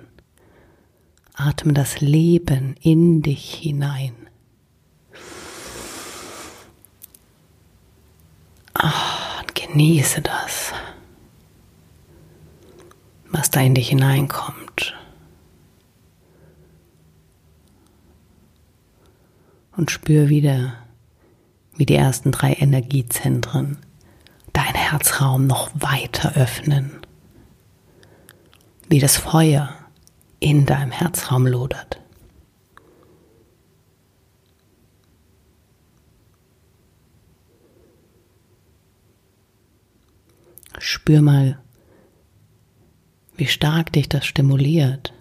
Atme 1.35 1.73
das 1.73 2.01
Leben 2.01 2.77
in 2.81 3.21
dich 3.21 3.53
hinein. 3.55 4.15
Oh, 8.81 9.43
genieße 9.55 10.21
das, 10.21 10.73
was 13.33 13.51
da 13.51 13.61
in 13.61 13.75
dich 13.75 13.88
hineinkommt. 13.88 14.95
Und 19.77 19.91
spür 19.91 20.29
wieder, 20.29 20.75
wie 21.75 21.87
die 21.87 21.97
ersten 21.97 22.31
drei 22.31 22.53
Energiezentren 22.53 23.79
dein 24.53 24.75
Herzraum 24.75 25.49
noch 25.49 25.71
weiter 25.75 26.37
öffnen 26.37 27.02
wie 28.92 28.98
das 28.98 29.16
Feuer 29.16 29.74
in 30.38 30.66
deinem 30.66 30.90
Herzraum 30.90 31.46
lodert. 31.46 31.98
Spür 40.78 41.22
mal, 41.22 41.59
wie 43.35 43.46
stark 43.46 43.94
dich 43.94 44.11
das 44.11 44.26
stimuliert, 44.26 45.14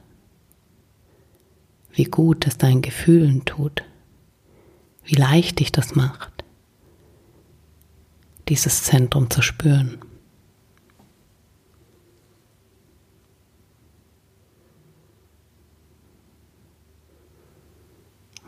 wie 1.93 2.03
gut 2.03 2.45
es 2.47 2.57
deinen 2.57 2.81
Gefühlen 2.81 3.45
tut, 3.45 3.85
wie 5.05 5.15
leicht 5.15 5.61
dich 5.61 5.71
das 5.71 5.95
macht, 5.95 6.43
dieses 8.49 8.83
Zentrum 8.83 9.29
zu 9.29 9.41
spüren. 9.41 9.99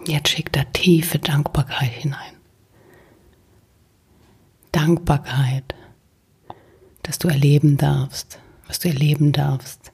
Jetzt 0.06 0.30
schick 0.30 0.52
da 0.52 0.64
tiefe 0.66 1.20
Dankbarkeit 1.20 1.92
hinein. 1.92 2.34
Dankbarkeit, 4.72 5.76
dass 7.04 7.20
du 7.20 7.28
erleben 7.28 7.78
darfst, 7.78 8.40
was 8.68 8.80
du 8.80 8.90
erleben 8.90 9.32
darfst, 9.32 9.92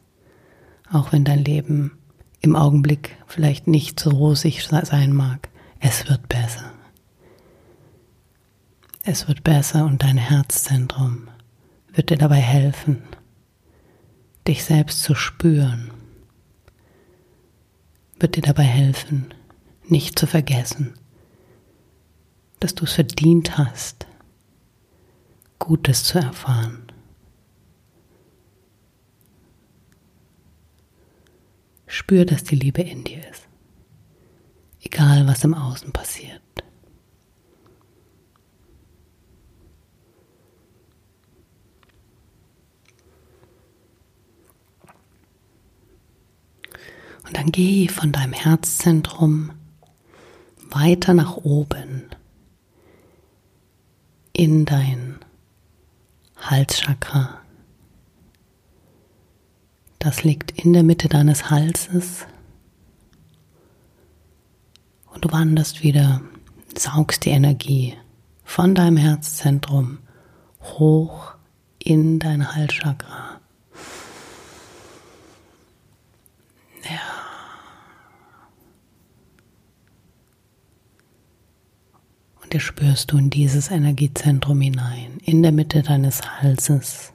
auch 0.91 1.11
wenn 1.11 1.25
dein 1.25 1.43
Leben 1.43 1.97
im 2.41 2.55
Augenblick 2.55 3.17
vielleicht 3.27 3.67
nicht 3.67 3.99
so 3.99 4.09
rosig 4.11 4.63
sein 4.63 5.13
mag. 5.13 5.49
Es 5.79 6.07
wird 6.09 6.27
besser. 6.29 6.71
Es 9.03 9.27
wird 9.27 9.43
besser 9.43 9.85
und 9.85 10.03
dein 10.03 10.17
Herzzentrum 10.17 11.27
wird 11.93 12.09
dir 12.09 12.17
dabei 12.17 12.39
helfen, 12.39 13.03
dich 14.47 14.63
selbst 14.63 15.03
zu 15.03 15.15
spüren, 15.15 15.91
wird 18.19 18.35
dir 18.35 18.41
dabei 18.41 18.63
helfen, 18.63 19.33
nicht 19.91 20.17
zu 20.17 20.27
vergessen, 20.27 20.93
dass 22.59 22.75
du 22.75 22.85
es 22.85 22.93
verdient 22.93 23.57
hast, 23.57 24.05
Gutes 25.59 26.03
zu 26.03 26.19
erfahren. 26.19 26.91
Spür, 31.87 32.25
dass 32.25 32.43
die 32.43 32.55
Liebe 32.55 32.81
in 32.81 33.03
dir 33.03 33.27
ist, 33.29 33.47
egal 34.81 35.27
was 35.27 35.43
im 35.43 35.53
Außen 35.53 35.91
passiert. 35.91 36.41
Und 47.27 47.37
dann 47.37 47.51
geh 47.51 47.87
von 47.87 48.11
deinem 48.11 48.33
Herzzentrum 48.33 49.51
weiter 50.69 51.13
nach 51.13 51.37
oben 51.37 52.09
in 54.33 54.65
dein 54.65 55.19
Halschakra. 56.37 57.41
Das 59.99 60.23
liegt 60.23 60.51
in 60.51 60.71
der 60.73 60.83
Mitte 60.83 61.09
deines 61.09 61.49
Halses. 61.49 62.25
Und 65.13 65.25
du 65.25 65.31
wanderst 65.31 65.83
wieder, 65.83 66.21
saugst 66.77 67.25
die 67.25 67.31
Energie 67.31 67.97
von 68.45 68.75
deinem 68.75 68.95
Herzzentrum 68.97 69.99
hoch 70.61 71.33
in 71.79 72.19
dein 72.19 72.55
Halschakra. 72.55 73.41
Ja. 76.83 77.19
Dir 82.51 82.59
spürst 82.59 83.11
du 83.11 83.17
in 83.17 83.29
dieses 83.29 83.69
Energiezentrum 83.69 84.59
hinein, 84.61 85.19
in 85.23 85.43
der 85.43 85.51
Mitte 85.51 85.83
deines 85.83 86.21
Halses. 86.41 87.13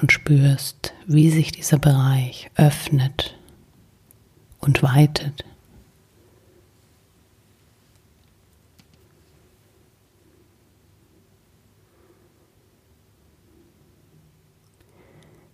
Und 0.00 0.12
spürst, 0.12 0.94
wie 1.08 1.28
sich 1.30 1.50
dieser 1.50 1.78
Bereich 1.78 2.52
öffnet 2.54 3.36
und 4.60 4.80
weitet. 4.84 5.44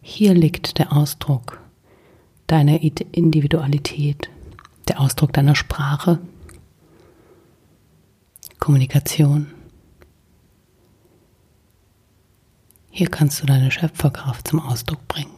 Hier 0.03 0.35
liegt 0.35 0.79
der 0.79 0.93
Ausdruck 0.93 1.59
deiner 2.47 2.83
Individualität, 2.83 4.29
der 4.89 5.01
Ausdruck 5.01 5.33
deiner 5.33 5.55
Sprache, 5.55 6.19
Kommunikation. 8.65 9.53
Hier 12.89 13.11
kannst 13.11 13.43
du 13.43 13.47
deine 13.47 13.71
Schöpferkraft 13.71 14.49
zum 14.49 14.59
Ausdruck 14.59 15.07
bringen. 15.07 15.35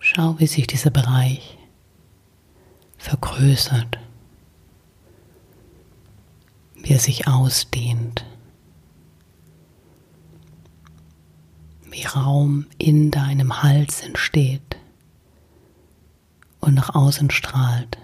Schau, 0.00 0.38
wie 0.38 0.46
sich 0.46 0.66
dieser 0.66 0.88
Bereich 0.88 1.58
vergrößert, 2.96 3.98
wie 6.76 6.94
er 6.94 7.00
sich 7.00 7.28
ausdehnt, 7.28 8.24
wie 11.90 12.04
Raum 12.04 12.64
in 12.78 13.10
deinem 13.10 13.62
Hals 13.62 14.00
entsteht 14.00 14.77
und 16.60 16.74
nach 16.74 16.94
außen 16.94 17.30
strahlt. 17.30 17.98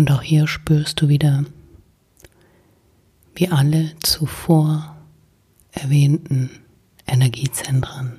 Und 0.00 0.10
auch 0.10 0.22
hier 0.22 0.46
spürst 0.46 1.00
du 1.02 1.08
wieder 1.08 1.44
wie 3.40 3.48
alle 3.48 3.92
zuvor 4.02 4.96
erwähnten 5.70 6.50
Energiezentren 7.06 8.18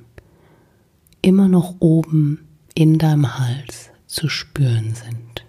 immer 1.20 1.46
noch 1.46 1.76
oben 1.78 2.48
in 2.74 2.98
deinem 2.98 3.38
Hals 3.38 3.90
zu 4.08 4.28
spüren 4.28 4.96
sind. 4.96 5.46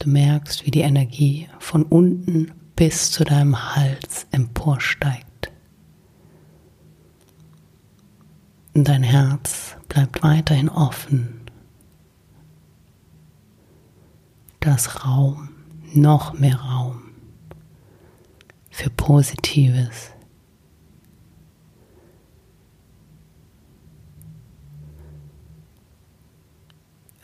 Du 0.00 0.10
merkst, 0.10 0.66
wie 0.66 0.70
die 0.70 0.82
Energie 0.82 1.48
von 1.58 1.84
unten 1.84 2.52
bis 2.76 3.10
zu 3.10 3.24
deinem 3.24 3.74
Hals 3.74 4.26
emporsteigt. 4.32 5.50
Und 8.74 8.86
dein 8.86 9.02
Herz 9.02 9.78
bleibt 9.88 10.22
weiterhin 10.22 10.68
offen 10.68 11.37
das 14.60 15.04
Raum, 15.04 15.50
noch 15.94 16.32
mehr 16.34 16.56
Raum 16.56 17.02
für 18.70 18.90
Positives. 18.90 20.10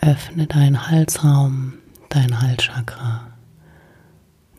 Öffne 0.01 0.47
deinen 0.47 0.89
Halsraum, 0.89 1.75
dein 2.11 2.41
Halschakra 2.41 3.35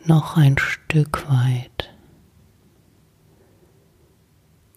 noch 0.05 0.37
ein 0.37 0.57
Stück 0.57 1.27
weit. 1.29 1.89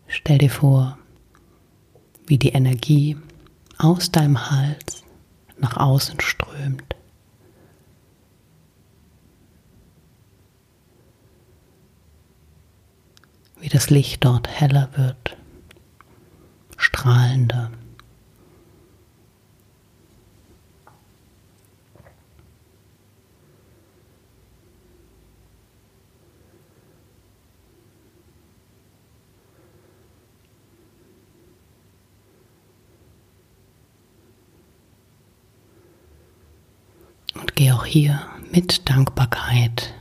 Stell 0.06 0.38
dir 0.38 0.50
vor, 0.50 0.98
wie 2.26 2.38
die 2.38 2.50
Energie 2.50 3.16
aus 3.76 4.10
deinem 4.10 4.50
Hals 4.50 5.04
nach 5.58 5.76
außen 5.76 6.20
strömt. 6.20 6.96
Wie 13.60 13.68
das 13.68 13.90
Licht 13.90 14.24
dort 14.24 14.48
heller 14.48 14.88
wird, 14.96 15.36
strahlender. 16.76 17.70
Und 37.34 37.54
geh 37.54 37.72
auch 37.72 37.84
hier 37.84 38.20
mit 38.50 38.88
Dankbarkeit 38.88 39.94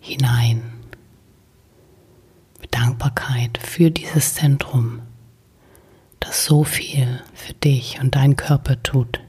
hinein. 0.00 0.81
Dankbarkeit 3.02 3.58
für 3.58 3.90
dieses 3.90 4.34
Zentrum, 4.34 5.02
das 6.20 6.44
so 6.44 6.62
viel 6.62 7.20
für 7.34 7.52
dich 7.52 7.98
und 8.00 8.14
deinen 8.14 8.36
Körper 8.36 8.80
tut. 8.80 9.20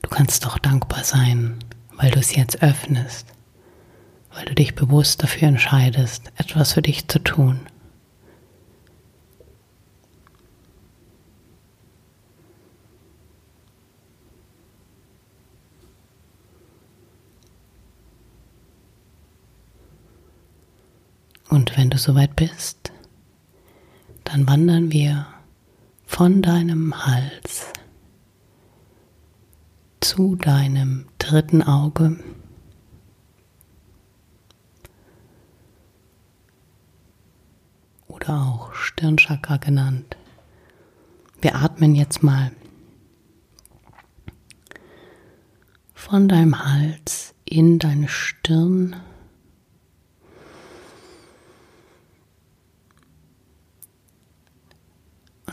Du 0.00 0.08
kannst 0.08 0.46
doch 0.46 0.58
dankbar 0.58 1.04
sein, 1.04 1.58
weil 1.92 2.10
du 2.10 2.18
es 2.18 2.34
jetzt 2.34 2.62
öffnest, 2.62 3.26
weil 4.32 4.46
du 4.46 4.54
dich 4.54 4.74
bewusst 4.74 5.22
dafür 5.22 5.48
entscheidest, 5.48 6.32
etwas 6.38 6.72
für 6.72 6.82
dich 6.82 7.06
zu 7.06 7.18
tun. 7.18 7.60
Und 21.48 21.76
wenn 21.76 21.90
du 21.90 21.98
soweit 21.98 22.36
bist, 22.36 22.92
dann 24.24 24.48
wandern 24.48 24.92
wir 24.92 25.26
von 26.04 26.42
deinem 26.42 27.06
Hals 27.06 27.72
zu 30.00 30.36
deinem 30.36 31.06
dritten 31.18 31.62
Auge. 31.62 32.18
Oder 38.08 38.40
auch 38.40 38.72
Stirnchakra 38.72 39.58
genannt. 39.58 40.16
Wir 41.40 41.56
atmen 41.56 41.94
jetzt 41.94 42.22
mal 42.22 42.50
von 45.92 46.28
deinem 46.28 46.64
Hals 46.64 47.34
in 47.44 47.78
deine 47.78 48.08
Stirn. 48.08 48.96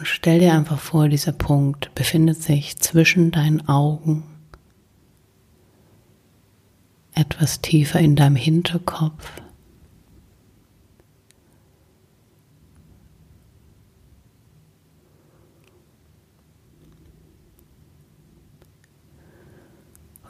Stell 0.05 0.39
dir 0.39 0.53
einfach 0.53 0.79
vor, 0.79 1.09
dieser 1.09 1.31
Punkt 1.31 1.93
befindet 1.95 2.41
sich 2.41 2.77
zwischen 2.77 3.31
deinen 3.31 3.67
Augen 3.67 4.23
etwas 7.13 7.61
tiefer 7.61 7.99
in 7.99 8.15
deinem 8.15 8.35
Hinterkopf. 8.35 9.31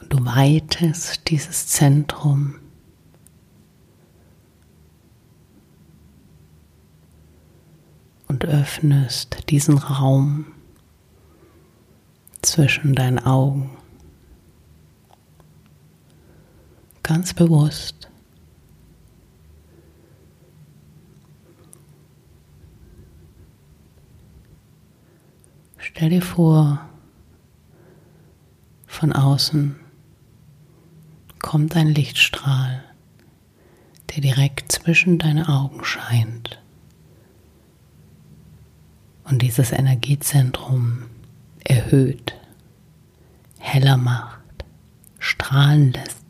Und 0.00 0.12
du 0.12 0.24
weitest 0.26 1.30
dieses 1.30 1.68
Zentrum 1.68 2.56
und 8.34 8.46
öffnest 8.46 9.48
diesen 9.48 9.78
Raum 9.78 10.46
zwischen 12.42 12.96
deinen 12.96 13.20
Augen. 13.20 13.70
ganz 17.04 17.32
bewusst. 17.34 18.10
Stell 25.76 26.08
dir 26.08 26.22
vor, 26.22 26.80
von 28.86 29.12
außen 29.12 29.76
kommt 31.40 31.76
ein 31.76 31.88
Lichtstrahl, 31.88 32.82
der 34.10 34.22
direkt 34.22 34.72
zwischen 34.72 35.18
deine 35.20 35.48
Augen 35.48 35.84
scheint 35.84 36.63
und 39.24 39.42
dieses 39.42 39.72
Energiezentrum 39.72 41.04
erhöht, 41.64 42.34
heller 43.58 43.96
macht, 43.96 44.40
strahlen 45.18 45.92
lässt. 45.92 46.24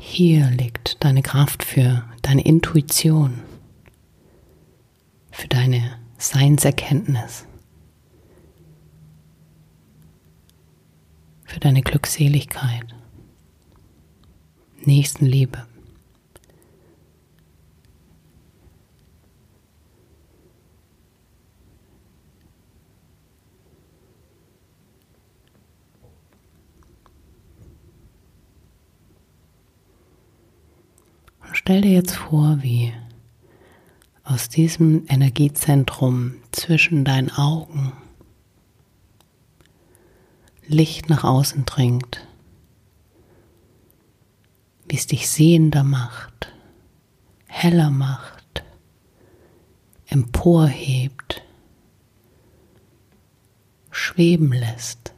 Hier 0.00 0.46
liegt 0.50 1.04
deine 1.04 1.20
Kraft 1.20 1.62
für 1.62 2.04
deine 2.22 2.42
Intuition, 2.42 3.40
für 5.30 5.48
deine 5.48 5.98
Seinserkenntnis, 6.16 7.44
für 11.56 11.60
deine 11.60 11.80
Glückseligkeit, 11.80 12.84
Nächstenliebe. 14.84 15.66
Stell 31.52 31.80
dir 31.80 31.92
jetzt 31.92 32.16
vor, 32.16 32.58
wie 32.60 32.92
aus 34.24 34.50
diesem 34.50 35.06
Energiezentrum 35.08 36.34
zwischen 36.52 37.06
deinen 37.06 37.30
Augen 37.30 37.94
Licht 40.68 41.08
nach 41.08 41.24
außen 41.24 41.64
dringt, 41.64 42.26
wie 44.88 44.96
es 44.96 45.06
dich 45.06 45.28
sehender 45.28 45.84
macht, 45.84 46.52
heller 47.46 47.90
macht, 47.90 48.64
emporhebt, 50.06 51.42
schweben 53.90 54.52
lässt. 54.52 55.15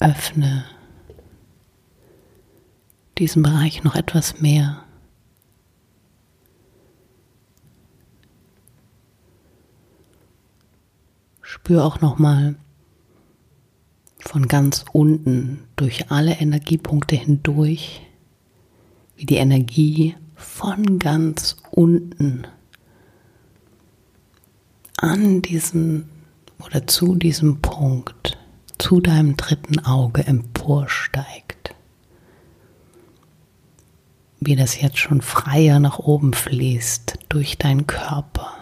Öffne 0.00 0.64
diesen 3.18 3.42
Bereich 3.42 3.82
noch 3.82 3.94
etwas 3.94 4.40
mehr. 4.40 4.84
Spür 11.42 11.84
auch 11.84 12.00
noch 12.00 12.18
mal 12.18 12.56
von 14.20 14.46
ganz 14.46 14.84
unten 14.92 15.64
durch 15.76 16.10
alle 16.10 16.34
Energiepunkte 16.34 17.16
hindurch, 17.16 18.02
wie 19.16 19.26
die 19.26 19.36
Energie 19.36 20.14
von 20.34 20.98
ganz 20.98 21.56
unten 21.70 22.46
an 24.96 25.42
diesem 25.42 26.08
oder 26.64 26.86
zu 26.86 27.14
diesem 27.14 27.60
Punkt 27.60 28.38
zu 28.78 29.00
deinem 29.00 29.36
dritten 29.36 29.80
Auge 29.80 30.26
emporsteigt. 30.26 31.74
Wie 34.40 34.54
das 34.56 34.80
jetzt 34.80 34.98
schon 34.98 35.20
freier 35.20 35.80
nach 35.80 35.98
oben 35.98 36.32
fließt 36.32 37.18
durch 37.28 37.58
deinen 37.58 37.86
Körper. 37.86 38.54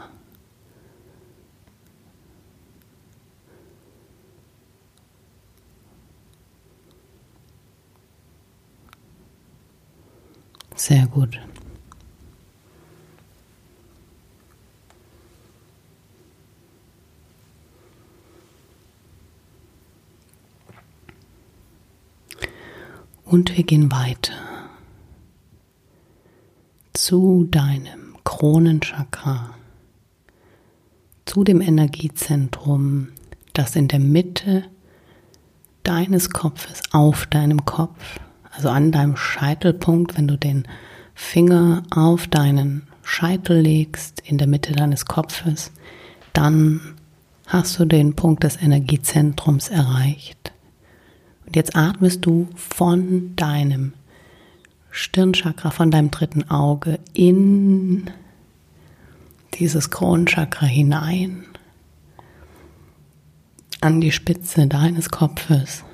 Sehr 10.75 11.07
gut. 11.07 11.41
Und 23.27 23.57
wir 23.57 23.65
gehen 23.65 23.91
weiter 23.91 24.35
zu 26.93 27.49
deinem 27.51 28.17
Kronenchakra, 28.23 29.51
zu 31.25 31.43
dem 31.43 31.61
Energiezentrum, 31.61 33.09
das 33.53 33.75
in 33.75 33.89
der 33.89 33.99
Mitte 33.99 34.63
deines 35.83 36.31
Kopfes 36.31 36.83
auf 36.93 37.27
deinem 37.27 37.65
Kopf, 37.65 38.21
also 38.53 38.69
an 38.69 38.93
deinem 38.93 39.17
Scheitelpunkt, 39.17 40.17
wenn 40.17 40.29
du 40.29 40.39
den 40.39 40.69
Finger 41.17 41.83
auf 41.91 42.29
deinen 42.29 42.87
Scheitel 43.03 43.61
legst, 43.61 44.21
in 44.21 44.39
der 44.39 44.47
Mitte 44.47 44.73
deines 44.73 45.05
Kopfes, 45.05 45.73
dann 46.33 46.95
hast 47.49 47.77
du 47.81 47.87
den 47.87 48.15
Punkt 48.15 48.45
des 48.45 48.57
Energiezentrums 48.63 49.69
erreicht. 49.69 50.53
Und 51.47 51.57
jetzt 51.57 51.77
atmest 51.77 52.27
du 52.27 52.49
von 52.57 53.35
deinem 53.37 53.93
Stirnchakra, 54.91 55.71
von 55.71 55.91
deinem 55.91 56.11
dritten 56.11 56.51
Auge 56.51 56.99
in 57.13 58.11
dieses 59.55 59.91
Kronenchakra 59.91 60.67
hinein, 60.67 61.45
an 63.81 64.01
die 64.01 64.13
Spitze 64.13 64.67
deines 64.67 65.11
Kopfes. 65.11 65.85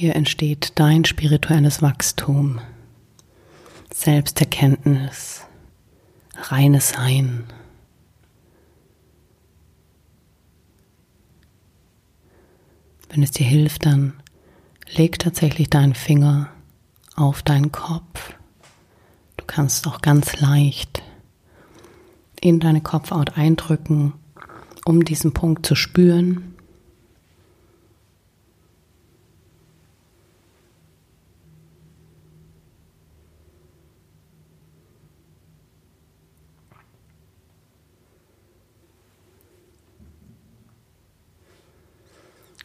Hier 0.00 0.16
entsteht 0.16 0.72
dein 0.76 1.04
spirituelles 1.04 1.82
Wachstum, 1.82 2.58
Selbsterkenntnis, 3.92 5.42
reines 6.34 6.88
Sein. 6.88 7.44
Wenn 13.10 13.22
es 13.22 13.32
dir 13.32 13.44
hilft, 13.44 13.84
dann 13.84 14.14
leg 14.88 15.18
tatsächlich 15.18 15.68
deinen 15.68 15.94
Finger 15.94 16.48
auf 17.14 17.42
deinen 17.42 17.70
Kopf. 17.70 18.32
Du 19.36 19.44
kannst 19.44 19.86
auch 19.86 20.00
ganz 20.00 20.40
leicht 20.40 21.02
in 22.40 22.58
deine 22.58 22.80
Kopfhaut 22.80 23.36
eindrücken, 23.36 24.14
um 24.86 25.04
diesen 25.04 25.34
Punkt 25.34 25.66
zu 25.66 25.74
spüren. 25.74 26.49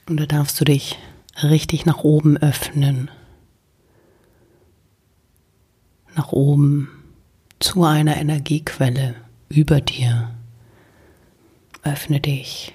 Und 0.08 0.18
da 0.18 0.26
darfst 0.26 0.60
du 0.60 0.66
dich 0.66 0.98
richtig 1.42 1.86
nach 1.86 2.04
oben 2.04 2.38
öffnen. 2.38 3.10
Nach 6.16 6.32
oben 6.32 6.90
zu 7.60 7.84
einer 7.84 8.18
Energiequelle 8.18 9.16
über 9.50 9.82
dir. 9.82 10.32
Öffne 11.84 12.20
dich 12.20 12.74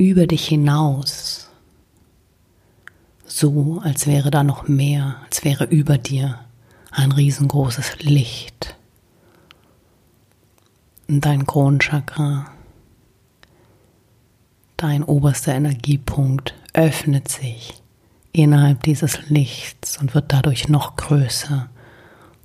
über 0.00 0.26
dich 0.26 0.48
hinaus. 0.48 1.50
So, 3.26 3.80
als 3.84 4.06
wäre 4.06 4.30
da 4.30 4.42
noch 4.42 4.66
mehr, 4.66 5.16
als 5.26 5.44
wäre 5.44 5.64
über 5.64 5.98
dir 5.98 6.40
ein 6.90 7.12
riesengroßes 7.12 8.00
Licht. 8.00 8.76
Dein 11.06 11.46
Kronenchakra 11.46 12.50
Dein 14.80 15.04
oberster 15.04 15.52
Energiepunkt 15.52 16.54
öffnet 16.72 17.28
sich 17.28 17.82
innerhalb 18.32 18.82
dieses 18.82 19.28
Lichts 19.28 19.98
und 19.98 20.14
wird 20.14 20.32
dadurch 20.32 20.70
noch 20.70 20.96
größer 20.96 21.68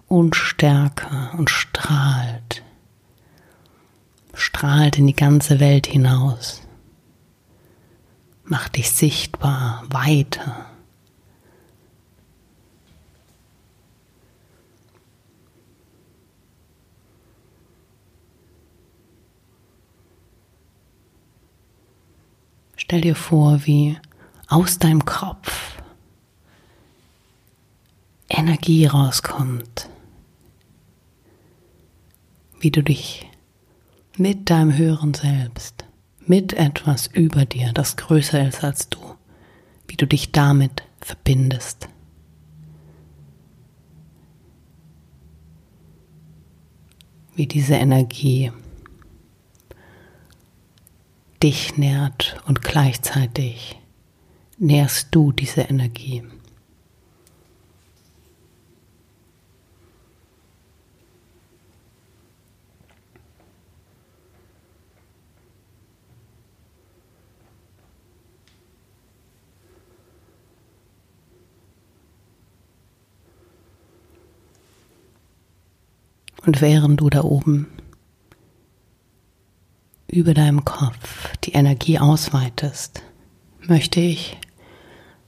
und 0.09 0.35
stärker 0.35 1.33
und 1.37 1.49
strahlt. 1.49 2.61
Strahlt 4.33 4.97
in 4.97 5.07
die 5.07 5.15
ganze 5.15 5.61
Welt 5.61 5.87
hinaus. 5.87 6.61
Mach 8.43 8.67
dich 8.67 8.91
sichtbar 8.91 9.85
weiter. 9.87 10.65
Stell 22.85 23.01
dir 23.01 23.15
vor, 23.15 23.65
wie 23.65 23.97
aus 24.47 24.77
deinem 24.77 25.05
Kopf 25.05 25.81
Energie 28.29 28.85
rauskommt, 28.85 29.89
wie 32.59 32.69
du 32.69 32.83
dich 32.83 33.25
mit 34.17 34.51
deinem 34.51 34.77
höheren 34.77 35.15
Selbst, 35.15 35.83
mit 36.27 36.53
etwas 36.53 37.07
über 37.07 37.45
dir, 37.45 37.73
das 37.73 37.97
größer 37.97 38.47
ist 38.47 38.63
als 38.63 38.87
du, 38.87 38.99
wie 39.87 39.95
du 39.95 40.05
dich 40.05 40.31
damit 40.31 40.83
verbindest. 41.01 41.89
Wie 47.35 47.47
diese 47.47 47.73
Energie 47.73 48.51
dich 51.41 51.77
nährt 51.77 52.41
und 52.47 52.61
gleichzeitig 52.61 53.79
nährst 54.57 55.09
du 55.11 55.31
diese 55.31 55.61
Energie. 55.61 56.23
Und 76.45 76.61
während 76.61 77.01
du 77.01 77.09
da 77.09 77.23
oben 77.23 77.74
über 80.15 80.33
deinem 80.33 80.63
Kopf 80.63 81.29
die 81.43 81.51
Energie 81.51 81.99
ausweitest, 81.99 83.01
möchte 83.61 83.99
ich, 83.99 84.37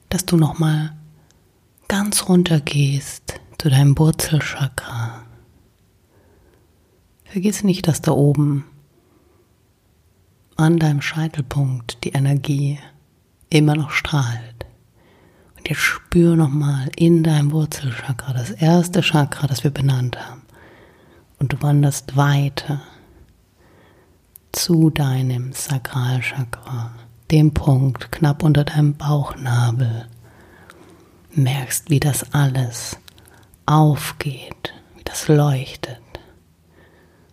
dass 0.10 0.26
du 0.26 0.38
nochmal 0.38 0.96
ganz 1.88 2.30
runter 2.30 2.62
gehst 2.62 3.40
zu 3.58 3.70
deinem 3.70 3.98
Wurzelchakra. 3.98 5.24
Vergiss 7.26 7.64
nicht, 7.64 7.88
dass 7.88 8.02
da 8.02 8.12
oben 8.12 8.66
an 10.56 10.80
deinem 10.80 11.02
Scheitelpunkt 11.02 12.04
die 12.04 12.14
Energie 12.14 12.80
immer 13.50 13.76
noch 13.76 13.92
strahlt. 13.92 14.66
Und 15.58 15.70
jetzt 15.70 15.82
spür 15.82 16.36
nochmal 16.36 16.90
in 16.96 17.24
deinem 17.24 17.52
Wurzelchakra, 17.52 18.34
das 18.34 18.52
erste 18.52 19.02
Chakra, 19.02 19.48
das 19.48 19.64
wir 19.64 19.72
benannt 19.72 20.18
haben. 20.18 20.44
Und 21.40 21.54
du 21.54 21.62
wanderst 21.62 22.16
weiter 22.16 22.82
zu 24.52 24.90
deinem 24.90 25.52
Sakralchakra, 25.54 26.92
dem 27.32 27.54
Punkt 27.54 28.12
knapp 28.12 28.44
unter 28.44 28.64
deinem 28.64 28.96
Bauchnabel. 28.96 30.08
Merkst, 31.32 31.90
wie 31.90 32.00
das 32.00 32.34
alles 32.34 32.98
aufgeht, 33.66 34.74
wie 34.96 35.04
das 35.04 35.28
leuchtet. 35.28 36.02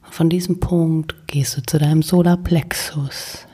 Und 0.05 0.14
von 0.14 0.28
diesem 0.28 0.61
Punkt 0.61 1.26
gehst 1.26 1.57
du 1.57 1.62
zu 1.62 1.78
deinem 1.78 2.03
Solarplexus 2.03 3.47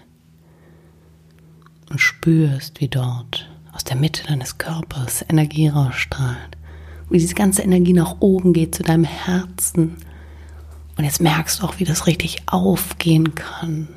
und 1.90 2.00
spürst, 2.00 2.80
wie 2.80 2.88
dort 2.88 3.48
aus 3.72 3.84
der 3.84 3.96
Mitte 3.96 4.24
deines 4.26 4.58
Körpers 4.58 5.24
Energie 5.28 5.68
rausstrahlt, 5.68 6.56
wie 7.08 7.18
diese 7.18 7.34
ganze 7.34 7.62
Energie 7.62 7.92
nach 7.92 8.16
oben 8.20 8.52
geht 8.52 8.74
zu 8.74 8.82
deinem 8.82 9.04
Herzen 9.04 9.96
und 11.00 11.04
jetzt 11.04 11.22
merkst 11.22 11.62
du 11.62 11.64
auch, 11.64 11.78
wie 11.78 11.84
das 11.84 12.06
richtig 12.06 12.42
aufgehen 12.44 13.34
kann. 13.34 13.88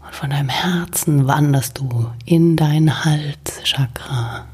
Und 0.00 0.14
von 0.14 0.30
deinem 0.30 0.48
Herzen 0.48 1.26
wanderst 1.26 1.76
du 1.76 2.10
in 2.24 2.56
dein 2.56 3.04
Halschakra. 3.04 4.46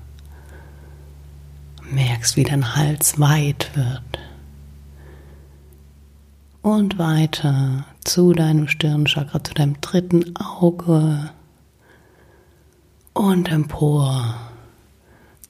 Merkst, 1.89 2.37
wie 2.37 2.43
dein 2.43 2.75
Hals 2.75 3.21
weit 3.21 3.71
wird. 3.77 4.19
Und 6.61 6.99
weiter 6.99 7.85
zu 8.03 8.33
deinem 8.33 8.67
Stirnchakra, 8.67 9.45
zu 9.45 9.55
deinem 9.55 9.81
dritten 9.81 10.35
Auge. 10.35 11.31
Und 13.13 13.49
empor 13.49 14.35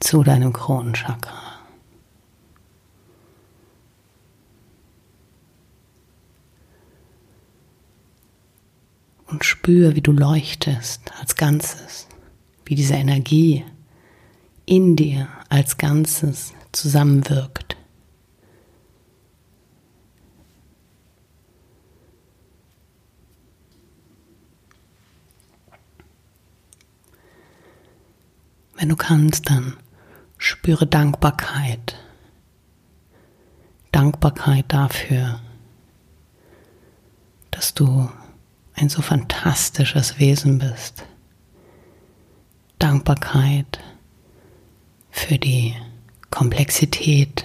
zu 0.00 0.22
deinem 0.22 0.52
Kronenchakra. 0.52 1.43
und 9.34 9.44
spür, 9.44 9.96
wie 9.96 10.00
du 10.00 10.12
leuchtest 10.12 11.12
als 11.20 11.34
Ganzes, 11.34 12.06
wie 12.66 12.76
diese 12.76 12.94
Energie 12.94 13.64
in 14.64 14.94
dir 14.94 15.26
als 15.48 15.76
Ganzes 15.76 16.54
zusammenwirkt. 16.70 17.76
Wenn 28.76 28.88
du 28.88 28.94
kannst, 28.94 29.50
dann 29.50 29.76
spüre 30.38 30.86
Dankbarkeit. 30.86 31.96
Dankbarkeit 33.90 34.66
dafür, 34.68 35.40
dass 37.50 37.74
du 37.74 38.08
ein 38.74 38.88
so 38.88 39.02
fantastisches 39.02 40.18
Wesen 40.18 40.58
bist. 40.58 41.04
Dankbarkeit 42.78 43.78
für 45.10 45.38
die 45.38 45.74
Komplexität, 46.30 47.44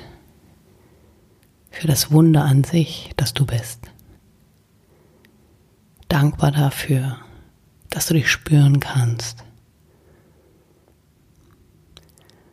für 1.70 1.88
das 1.88 2.12
Wunder 2.12 2.44
an 2.44 2.64
sich, 2.64 3.12
das 3.16 3.34
du 3.34 3.46
bist. 3.46 3.80
Dankbar 6.08 6.52
dafür, 6.52 7.18
dass 7.90 8.08
du 8.08 8.16
dich 8.16 8.30
spüren 8.30 8.80
kannst. 8.80 9.44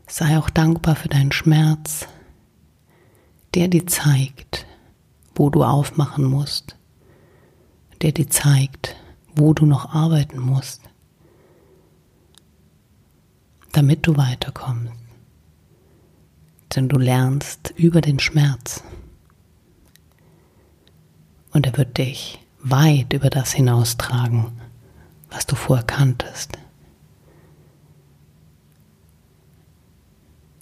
Sei 0.07 0.39
auch 0.39 0.51
dankbar 0.51 0.95
für 0.95 1.09
deinen 1.09 1.33
Schmerz, 1.33 2.07
der 3.55 3.69
dir 3.69 3.87
zeigt, 3.87 4.67
wo 5.35 5.51
du 5.51 5.65
aufmachen 5.65 6.25
musst, 6.25 6.77
der 8.03 8.13
dir 8.13 8.29
zeigt, 8.29 8.97
wo 9.35 9.53
du 9.53 9.67
noch 9.67 9.95
arbeiten 9.95 10.39
musst, 10.39 10.83
damit 13.73 14.07
du 14.07 14.17
weiterkommst. 14.17 14.93
Denn 16.75 16.89
du 16.89 16.99
lernst 16.99 17.73
über 17.77 18.01
den 18.03 18.19
Schmerz. 18.19 18.83
Und 21.53 21.67
er 21.67 21.77
wird 21.79 21.97
dich 21.97 22.39
weit 22.59 23.13
über 23.15 23.31
das 23.31 23.53
hinaustragen, 23.53 24.61
was 25.31 25.47
du 25.47 25.55
vorher 25.57 25.87
kanntest. 25.87 26.59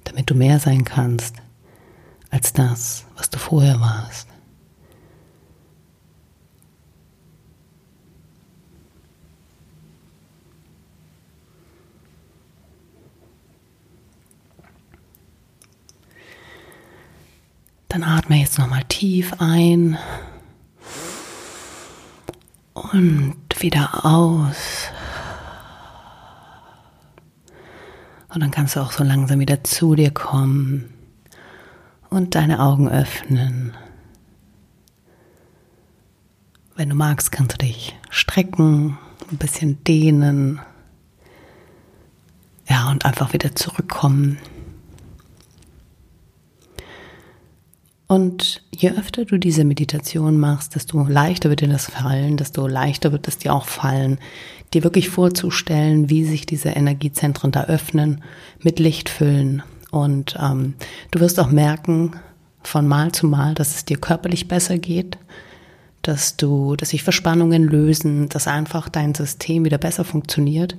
Damit 0.05 0.31
du 0.31 0.35
mehr 0.35 0.61
sein 0.61 0.85
kannst 0.85 1.37
als 2.31 2.53
das, 2.53 3.07
was 3.17 3.31
du 3.31 3.39
vorher 3.39 3.81
warst. 3.81 4.29
Dann 17.95 18.03
atme 18.03 18.41
jetzt 18.41 18.59
nochmal 18.59 18.83
tief 18.89 19.35
ein 19.39 19.97
und 22.73 23.37
wieder 23.61 24.05
aus. 24.05 24.89
Und 28.31 28.41
dann 28.41 28.51
kannst 28.51 28.75
du 28.75 28.81
auch 28.81 28.91
so 28.91 29.05
langsam 29.05 29.39
wieder 29.39 29.63
zu 29.63 29.95
dir 29.95 30.11
kommen 30.11 30.93
und 32.11 32.35
deine 32.35 32.59
Augen 32.59 32.89
öffnen. 32.89 33.77
Wenn 36.75 36.89
du 36.89 36.97
magst, 36.97 37.31
kannst 37.31 37.53
du 37.53 37.59
dich 37.59 37.95
strecken, 38.11 38.99
ein 39.31 39.39
bisschen 39.39 39.85
dehnen. 39.85 40.61
Ja, 42.69 42.91
und 42.91 43.05
einfach 43.05 43.33
wieder 43.35 43.55
zurückkommen 43.55 44.41
Und 48.07 48.63
je 48.71 48.91
öfter 48.91 49.25
du 49.25 49.39
diese 49.39 49.65
Meditation 49.65 50.39
machst, 50.39 50.75
desto 50.75 51.03
leichter 51.05 51.49
wird 51.49 51.61
dir 51.61 51.69
das 51.69 51.87
fallen, 51.87 52.37
desto 52.37 52.67
leichter 52.67 53.13
wird 53.13 53.27
es 53.29 53.39
dir 53.39 53.55
auch 53.55 53.65
fallen, 53.65 54.19
dir 54.75 54.85
wirklich 54.85 55.09
vorzustellen, 55.09 56.11
wie 56.11 56.25
sich 56.25 56.45
diese 56.45 56.71
Energiezentren 56.71 57.51
da 57.51 57.65
öffnen, 57.65 58.23
mit 58.63 58.79
Licht 58.79 59.09
füllen. 59.09 59.63
Und 59.91 60.37
ähm, 60.41 60.75
du 61.13 61.21
wirst 61.21 61.41
auch 61.41 61.51
merken, 61.51 62.13
von 62.63 62.87
Mal 62.87 63.13
zu 63.13 63.27
Mal, 63.27 63.55
dass 63.55 63.77
es 63.77 63.85
dir 63.85 63.99
körperlich 63.99 64.49
besser 64.49 64.79
geht, 64.79 65.19
dass 66.03 66.37
du, 66.37 66.77
dass 66.77 66.91
sich 66.91 67.03
Verspannungen 67.03 67.65
lösen, 67.65 68.29
dass 68.29 68.49
einfach 68.49 68.89
dein 68.89 69.15
System 69.15 69.65
wieder 69.65 69.79
besser 69.79 70.05
funktioniert. 70.05 70.77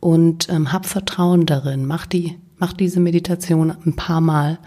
Und 0.00 0.48
ähm, 0.48 0.72
hab 0.72 0.86
Vertrauen 0.86 1.46
darin. 1.46 1.86
Mach 1.86 2.06
die, 2.06 2.38
mach 2.58 2.72
diese 2.72 3.00
Meditation 3.00 3.74
ein 3.84 3.96
paar 3.96 4.20
Mal 4.20 4.58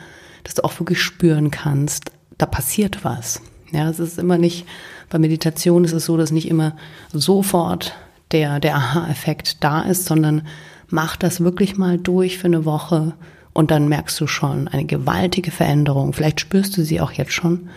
dass 0.43 0.55
du 0.55 0.63
auch 0.63 0.79
wirklich 0.79 1.01
spüren 1.01 1.51
kannst, 1.51 2.11
da 2.37 2.45
passiert 2.45 3.03
was. 3.03 3.41
Ja, 3.71 3.89
es 3.89 3.99
ist 3.99 4.19
immer 4.19 4.37
nicht, 4.37 4.65
bei 5.09 5.19
Meditation 5.19 5.83
ist 5.83 5.93
es 5.93 6.05
so, 6.05 6.17
dass 6.17 6.31
nicht 6.31 6.49
immer 6.49 6.75
sofort 7.13 7.93
der, 8.31 8.59
der 8.59 8.75
Aha-Effekt 8.75 9.63
da 9.63 9.81
ist, 9.81 10.05
sondern 10.05 10.47
mach 10.89 11.15
das 11.15 11.41
wirklich 11.41 11.77
mal 11.77 11.97
durch 11.97 12.37
für 12.37 12.47
eine 12.47 12.65
Woche 12.65 13.13
und 13.53 13.71
dann 13.71 13.87
merkst 13.87 14.19
du 14.19 14.27
schon 14.27 14.67
eine 14.67 14.85
gewaltige 14.85 15.51
Veränderung. 15.51 16.13
Vielleicht 16.13 16.39
spürst 16.39 16.77
du 16.77 16.83
sie 16.83 17.01
auch 17.01 17.11
jetzt 17.11 17.33
schon. 17.33 17.69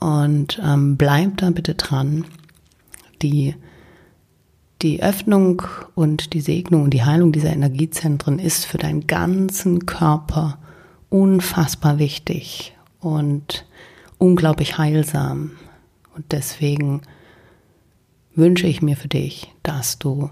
Und 0.00 0.60
ähm, 0.64 0.96
bleib 0.96 1.38
da 1.38 1.50
bitte 1.50 1.74
dran. 1.74 2.24
Die, 3.22 3.54
die 4.82 5.02
Öffnung 5.02 5.62
und 5.94 6.32
die 6.32 6.40
Segnung 6.40 6.84
und 6.84 6.90
die 6.90 7.04
Heilung 7.04 7.32
dieser 7.32 7.50
Energiezentren 7.50 8.38
ist 8.38 8.64
für 8.66 8.78
deinen 8.78 9.06
ganzen 9.06 9.86
Körper 9.86 10.58
unfassbar 11.10 11.98
wichtig 11.98 12.76
und 13.00 13.66
unglaublich 14.18 14.78
heilsam. 14.78 15.52
Und 16.14 16.32
deswegen 16.32 17.02
wünsche 18.34 18.66
ich 18.66 18.82
mir 18.82 18.96
für 18.96 19.08
dich, 19.08 19.52
dass 19.62 19.98
du 19.98 20.30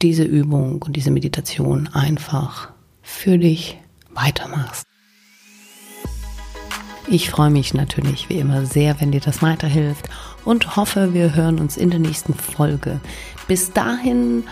diese 0.00 0.24
Übung 0.24 0.82
und 0.82 0.96
diese 0.96 1.10
Meditation 1.10 1.88
einfach 1.88 2.72
für 3.02 3.38
dich 3.38 3.78
weitermachst. 4.10 4.86
Ich 7.08 7.30
freue 7.30 7.50
mich 7.50 7.74
natürlich 7.74 8.28
wie 8.28 8.38
immer 8.38 8.64
sehr, 8.64 9.00
wenn 9.00 9.12
dir 9.12 9.20
das 9.20 9.42
weiterhilft 9.42 10.08
und 10.44 10.76
hoffe, 10.76 11.14
wir 11.14 11.34
hören 11.34 11.58
uns 11.58 11.76
in 11.76 11.90
der 11.90 11.98
nächsten 11.98 12.34
Folge. 12.34 13.00
Bis 13.48 13.72
dahin 13.72 14.44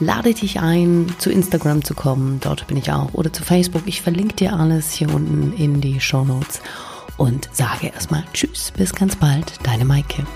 lade 0.00 0.34
dich 0.34 0.60
ein, 0.60 1.14
zu 1.18 1.30
Instagram 1.30 1.84
zu 1.84 1.94
kommen. 1.94 2.40
Dort 2.40 2.66
bin 2.66 2.76
ich 2.76 2.90
auch. 2.90 3.14
Oder 3.14 3.32
zu 3.32 3.42
Facebook. 3.42 3.82
Ich 3.86 4.02
verlinke 4.02 4.36
dir 4.36 4.54
alles 4.54 4.92
hier 4.92 5.12
unten 5.12 5.52
in 5.52 5.80
die 5.80 6.00
Show 6.00 6.24
Notes. 6.24 6.60
Und 7.16 7.48
sage 7.52 7.88
erstmal 7.88 8.24
Tschüss, 8.32 8.72
bis 8.76 8.94
ganz 8.94 9.16
bald. 9.16 9.54
Deine 9.62 9.84
Maike. 9.84 10.26